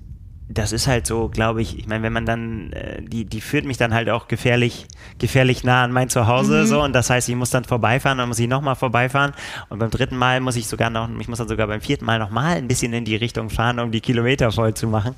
[0.49, 3.65] das ist halt so, glaube ich, ich meine, wenn man dann, äh, die, die führt
[3.65, 4.87] mich dann halt auch gefährlich,
[5.17, 6.65] gefährlich nah an mein Zuhause, mhm.
[6.65, 9.31] so, und das heißt, ich muss dann vorbeifahren, dann muss ich nochmal vorbeifahren
[9.69, 12.19] und beim dritten Mal muss ich sogar noch, ich muss dann sogar beim vierten Mal
[12.19, 15.15] nochmal ein bisschen in die Richtung fahren, um die Kilometer voll zu machen.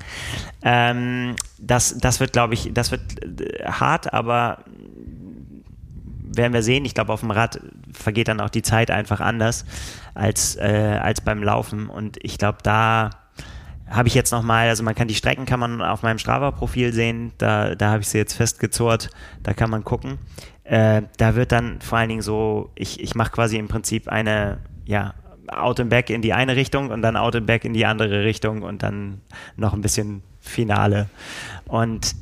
[0.62, 3.02] Ähm, das, das wird, glaube ich, das wird
[3.40, 4.64] äh, hart, aber
[6.36, 6.84] werden wir sehen.
[6.84, 7.60] Ich glaube, auf dem Rad
[7.92, 9.64] vergeht dann auch die Zeit einfach anders
[10.14, 13.10] als, äh, als beim Laufen und ich glaube, da
[13.88, 17.32] habe ich jetzt nochmal, also man kann die Strecken kann man auf meinem Strava-Profil sehen,
[17.38, 19.10] da, da habe ich sie jetzt festgezurrt,
[19.42, 20.18] da kann man gucken.
[20.64, 24.58] Äh, da wird dann vor allen Dingen so, ich, ich mache quasi im Prinzip eine,
[24.84, 25.14] ja,
[25.48, 28.24] Out and Back in die eine Richtung und dann Out and Back in die andere
[28.24, 29.20] Richtung und dann
[29.56, 31.08] noch ein bisschen Finale.
[31.68, 32.16] Und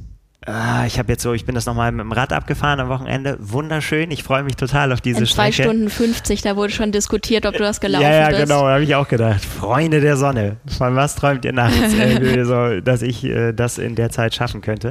[0.46, 3.36] äh, ich habe jetzt so, ich bin das nochmal mit dem Rad abgefahren am Wochenende.
[3.40, 4.10] Wunderschön.
[4.10, 5.70] Ich freue mich total auf diese In zwei Strecke.
[5.70, 8.40] Stunden 50, da wurde schon diskutiert, ob du das gelaufen ja, ja, bist.
[8.42, 9.44] genau, habe ich auch gedacht.
[9.44, 10.56] Freunde der Sonne.
[10.78, 11.74] Von was träumt ihr nachts?
[12.44, 14.90] So, dass ich äh, das in der Zeit schaffen könnte.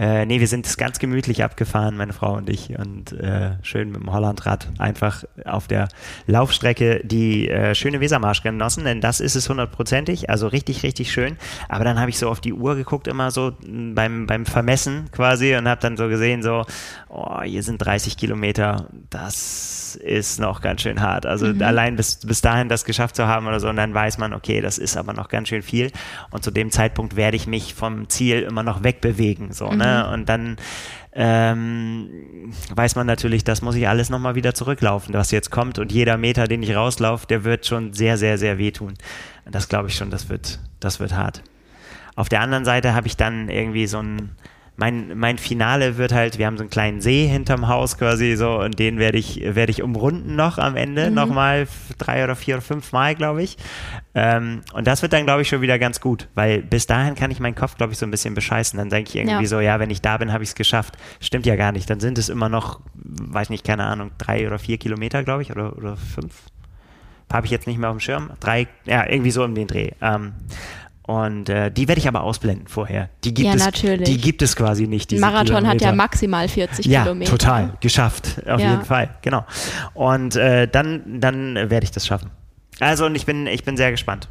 [0.00, 3.90] Äh, nee, wir sind es ganz gemütlich abgefahren, meine Frau und ich, und äh, schön
[3.92, 5.88] mit dem Hollandrad einfach auf der
[6.26, 11.36] Laufstrecke die äh, schöne Wesermarsch genossen, denn das ist es hundertprozentig, also richtig, richtig schön.
[11.68, 15.10] Aber dann habe ich so auf die Uhr geguckt, immer so m, beim, beim Vermessen
[15.12, 16.64] quasi, und habe dann so gesehen, so,
[17.10, 21.26] oh, hier sind 30 Kilometer, das ist noch ganz schön hart.
[21.26, 24.32] Also allein bis, bis dahin das geschafft zu haben oder so, und dann weiß man,
[24.32, 25.92] okay, das ist aber noch ganz schön viel.
[26.30, 29.89] Und zu dem Zeitpunkt werde ich mich vom Ziel immer noch wegbewegen, so, ne?
[30.12, 30.56] Und dann
[31.12, 35.78] ähm, weiß man natürlich, das muss ich alles nochmal wieder zurücklaufen, was jetzt kommt.
[35.78, 38.94] Und jeder Meter, den ich rauslaufe, der wird schon sehr, sehr, sehr wehtun.
[39.50, 41.42] Das glaube ich schon, das wird, das wird hart.
[42.14, 44.30] Auf der anderen Seite habe ich dann irgendwie so ein,
[44.80, 48.58] mein, mein Finale wird halt, wir haben so einen kleinen See hinterm Haus quasi so
[48.58, 52.56] und den werde ich, werde ich umrunden noch am Ende, nochmal f- drei oder vier
[52.56, 53.56] oder fünf Mal, glaube ich.
[54.14, 57.30] Ähm, und das wird dann, glaube ich, schon wieder ganz gut, weil bis dahin kann
[57.30, 58.76] ich meinen Kopf, glaube ich, so ein bisschen bescheißen.
[58.78, 59.48] Dann denke ich irgendwie Ja.
[59.48, 60.96] so, ja, wenn ich da bin, habe ich es geschafft.
[61.20, 61.88] Stimmt ja gar nicht.
[61.88, 65.50] Dann sind es immer noch, weiß nicht, keine Ahnung, drei oder vier Kilometer, glaube ich,
[65.52, 66.34] oder, oder fünf
[67.32, 68.30] habe ich jetzt nicht mehr auf dem Schirm.
[68.40, 69.90] Drei, ja, irgendwie so um den Dreh.
[70.00, 70.32] Ähm,
[71.10, 73.08] und äh, die werde ich aber ausblenden vorher.
[73.24, 74.08] Die gibt Ja, es, natürlich.
[74.08, 75.10] Die gibt es quasi nicht.
[75.18, 75.92] Marathon hat ja Kilometer.
[75.96, 77.30] maximal 40 ja, Kilometer.
[77.32, 78.70] total geschafft, auf Ja.
[78.70, 79.44] jeden Fall, genau.
[79.94, 82.30] Und äh, dann, dann werde ich das schaffen.
[82.78, 84.28] Also und ich bin, ich bin sehr gespannt.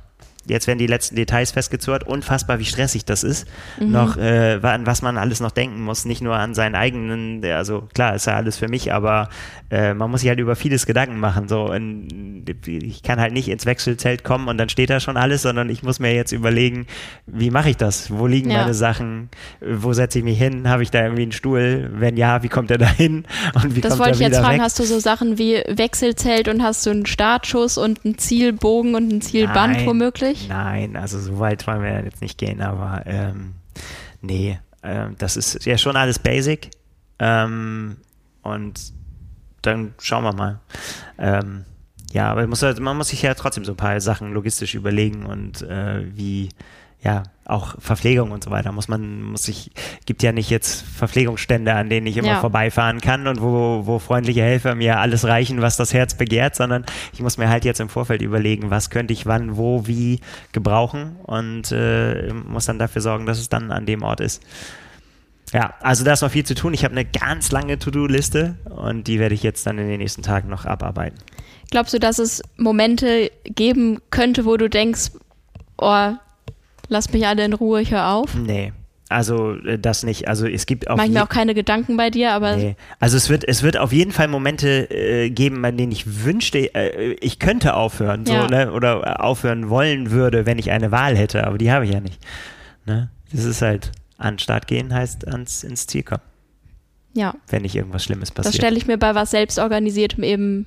[0.48, 2.06] Jetzt werden die letzten Details festgezurrt.
[2.06, 3.48] Unfassbar, wie stressig das ist.
[3.80, 3.92] Mhm.
[3.92, 6.06] Noch, äh, an was man alles noch denken muss.
[6.06, 9.30] Nicht nur an seinen eigenen, also klar, ist ja alles für mich, aber
[9.70, 11.48] äh, man muss sich halt über vieles Gedanken machen.
[11.50, 15.44] So, und ich kann halt nicht ins Wechselzelt kommen und dann steht da schon alles,
[15.44, 16.88] sondern ich muss mir jetzt überlegen,
[17.28, 18.10] wie mache ich das?
[18.10, 18.62] Wo liegen Ja.
[18.62, 19.30] meine Sachen?
[19.62, 20.68] Wo setze ich mich hin?
[20.68, 21.92] Habe ich da irgendwie einen Stuhl?
[21.94, 23.26] Wenn ja, wie kommt er da hin?
[23.62, 24.62] Und wie Das kommt wollte ich jetzt fragen, weg?
[24.62, 29.12] hast du so Sachen wie Wechselzelt und hast du einen Startschuss und einen Zielbogen und
[29.12, 29.86] ein Zielband Nein.
[29.86, 30.29] womöglich?
[30.50, 33.54] Nein, also so weit wollen wir jetzt nicht gehen, aber ähm,
[34.22, 36.72] nee, ähm, das ist ja schon alles basic.
[37.20, 37.98] Ähm,
[38.44, 38.94] und
[39.62, 40.60] dann schauen wir mal.
[41.18, 41.66] Ähm,
[42.12, 44.74] ja, aber man muss, halt- man muss sich ja trotzdem so ein paar Sachen logistisch
[44.76, 46.50] überlegen und äh, wie,
[47.02, 48.72] ja, auch Verpflegung und so weiter.
[48.72, 49.72] Muss man, muss sich,
[50.06, 52.40] gibt ja nicht jetzt Verpflegungsstände, an denen ich immer Ja.
[52.40, 56.86] vorbeifahren kann und wo, wo freundliche Helfer mir alles reichen, was das Herz begehrt, sondern
[57.14, 60.20] ich muss mir halt jetzt im Vorfeld überlegen, was könnte ich wann, wo, wie
[60.52, 64.42] gebrauchen und äh, muss dann dafür sorgen, dass es dann an dem Ort ist.
[65.52, 66.76] Ja, also da ist noch viel zu tun.
[66.76, 70.22] Ich habe eine ganz lange To-Do-Liste und die werde ich jetzt dann in den nächsten
[70.22, 71.18] Tagen noch abarbeiten.
[71.72, 75.12] Glaubst du, dass es Momente geben könnte, wo du denkst,
[75.80, 76.12] oh,
[76.90, 78.36] lass mich alle in Ruhe, ich höre auf?
[78.36, 78.74] Nee,
[79.08, 80.28] also äh, das nicht.
[80.28, 82.76] Also es gibt je- mir auch keine Gedanken bei dir, aber Nee.
[83.00, 86.74] Also es wird, es wird auf jeden Fall Momente äh, geben, an denen ich wünschte,
[86.76, 88.48] äh, ich könnte aufhören so, Ja.
[88.48, 88.72] ne?
[88.72, 92.02] oder äh, aufhören wollen würde, wenn ich eine Wahl hätte, aber die habe ich ja
[92.02, 92.20] nicht.
[92.86, 93.10] Ne?
[93.32, 96.22] Das ist halt, an den Start gehen heißt ans, ins Ziel kommen,
[97.14, 98.56] ja, wenn nicht irgendwas Schlimmes das passiert.
[98.62, 100.66] stelle ich mir bei was selbstorganisiertem eben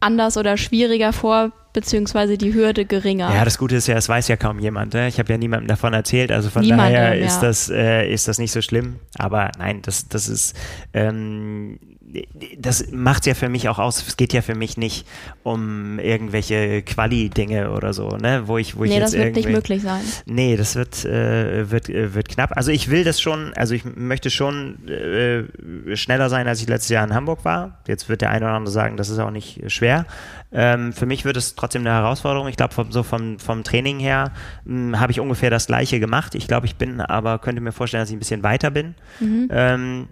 [0.00, 3.32] anders oder schwieriger vor, beziehungsweise die Hürde geringer.
[3.34, 4.94] Ja, das Gute ist ja, es weiß ja kaum jemand.
[4.94, 5.08] Ne?
[5.08, 7.26] Ich habe ja niemandem davon erzählt, also von Niemandem, daher ja.
[7.26, 8.96] ist das äh, ist das nicht so schlimm.
[9.18, 10.56] Aber nein, das das ist
[10.94, 11.78] ähm,
[12.58, 14.06] das macht ja für mich auch aus.
[14.06, 15.06] Es geht ja für mich nicht
[15.42, 18.42] um irgendwelche Quali-Dinge oder so, ne?
[18.46, 20.02] Wo ich wo ich nee, jetzt das wird nicht möglich sein.
[20.26, 22.56] Nee, das wird, äh, wird, äh, wird knapp.
[22.56, 26.90] Also ich will das schon, also ich möchte schon äh, schneller sein, als ich letztes
[26.90, 27.78] Jahr in Hamburg war.
[27.86, 30.06] Jetzt wird der eine oder andere sagen, das ist auch nicht schwer.
[30.52, 32.48] Ähm, für mich wird es trotzdem eine Herausforderung.
[32.48, 34.32] Ich glaube, vom, so vom, vom Training her
[34.64, 36.34] mh, habe ich ungefähr das gleiche gemacht.
[36.34, 38.94] Ich glaube, ich bin aber, könnte mir vorstellen, dass ich ein bisschen weiter bin.
[39.20, 39.48] Mhm.
[39.50, 40.08] Ähm,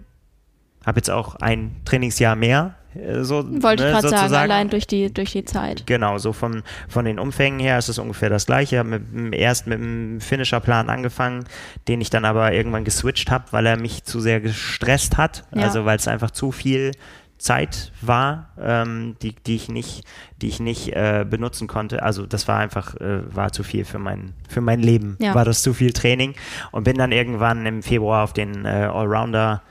[0.85, 2.75] habe jetzt auch ein Trainingsjahr mehr.
[2.95, 5.85] äh, So, Wollte ne, ich gerade sagen, allein durch die, durch die Zeit.
[5.87, 8.75] Genau, so von, von den Umfängen her ist es ungefähr das gleiche.
[8.75, 11.45] Ich habe erst mit dem Finisher-Plan angefangen,
[11.87, 15.43] den ich dann aber irgendwann geswitcht habe, weil er mich zu sehr gestresst hat.
[15.55, 15.63] Ja.
[15.63, 16.91] Also weil es einfach zu viel
[17.37, 20.05] Zeit war, ähm, die, die ich nicht,
[20.41, 22.01] die ich nicht äh, benutzen konnte.
[22.01, 25.17] Also das war einfach, äh, war zu viel für mein, für mein Leben.
[25.19, 25.35] Ja.
[25.35, 26.35] War das zu viel Training
[26.71, 29.61] und bin dann irgendwann im Februar auf den äh, Allrounder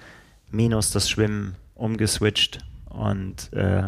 [0.54, 3.82] minus das Schwimmen umgeswitcht Und äh,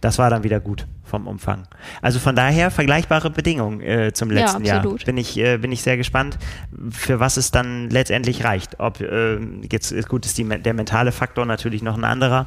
[0.00, 1.66] das war dann wieder gut vom Umfang.
[2.00, 4.94] Also von daher vergleichbare Bedingungen äh, zum letzten Ja, Jahr.
[5.04, 6.38] Bin ich, äh, bin ich sehr gespannt,
[6.90, 8.80] für was es dann letztendlich reicht.
[8.80, 9.38] Ob äh,
[9.70, 12.46] jetzt ist gut ist die, der mentale Faktor natürlich noch ein anderer,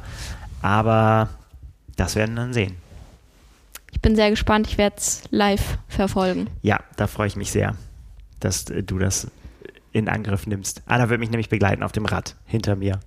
[0.62, 1.28] aber
[1.96, 2.76] das werden wir dann sehen.
[3.92, 6.48] Ich bin sehr gespannt, ich werde es live verfolgen.
[6.62, 7.74] Ja, da freue ich mich sehr,
[8.40, 9.28] dass äh, du das
[9.92, 10.82] in Angriff nimmst.
[10.86, 13.00] Anna wird mich nämlich begleiten auf dem Rad hinter mir.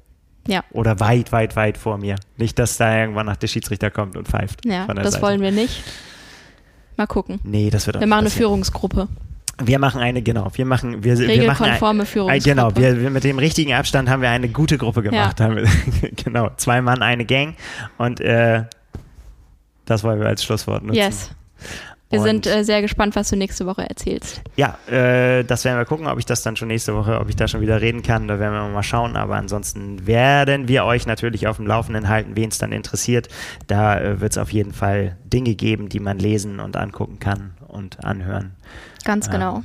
[0.51, 0.63] Ja.
[0.71, 2.15] Oder weit, weit, weit vor mir.
[2.37, 4.65] Nicht, dass da irgendwann nach der Schiedsrichter kommt und pfeift.
[4.65, 5.23] Ja, das Seite.
[5.23, 5.83] wollen wir nicht.
[6.97, 7.39] Mal gucken.
[7.43, 8.29] Nee, das wird auch Wir machen eine.
[8.29, 9.07] Führungsgruppe.
[9.63, 10.49] Wir machen eine, genau.
[10.53, 12.49] Wir machen, wir, wir machen Regelkonforme ein, Führungsgruppe.
[12.49, 15.39] Genau, wir, wir mit dem richtigen Abstand haben wir eine gute Gruppe gemacht.
[15.39, 15.67] Wir,
[16.15, 17.55] genau, zwei Mann, eine Gang.
[17.97, 18.63] Und äh,
[19.85, 20.97] das wollen wir als Schlusswort nutzen.
[20.97, 21.31] Yes.
[22.11, 24.41] Wir Und- sind äh, sehr gespannt, was du nächste Woche erzählst.
[24.57, 27.35] Ja, äh, das werden wir gucken, ob ich das dann schon nächste Woche, ob ich
[27.35, 28.27] da schon wieder reden kann.
[28.27, 29.15] Da werden wir mal schauen.
[29.15, 33.29] Aber ansonsten werden wir euch natürlich auf dem Laufenden halten, wen es dann interessiert.
[33.67, 37.51] Da äh, wird es auf jeden Fall Dinge geben, die man lesen und angucken kann
[37.67, 38.51] und anhören.
[39.05, 39.31] Ganz Ja.
[39.31, 39.63] genau.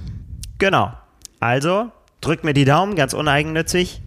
[0.59, 0.92] Genau.
[1.40, 1.90] Also,
[2.20, 4.03] drückt mir die Daumen, ganz uneigennützig.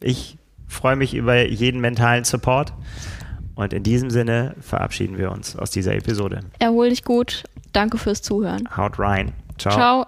[0.00, 0.38] Ich
[0.68, 2.72] freue mich über jeden mentalen Support.
[3.56, 6.40] Und in diesem Sinne verabschieden wir uns aus dieser Episode.
[6.60, 7.44] Erhol dich gut.
[7.72, 8.68] Danke fürs Zuhören.
[8.76, 9.32] Haut rein.
[9.58, 9.74] Ciao.
[9.74, 10.06] Ciao.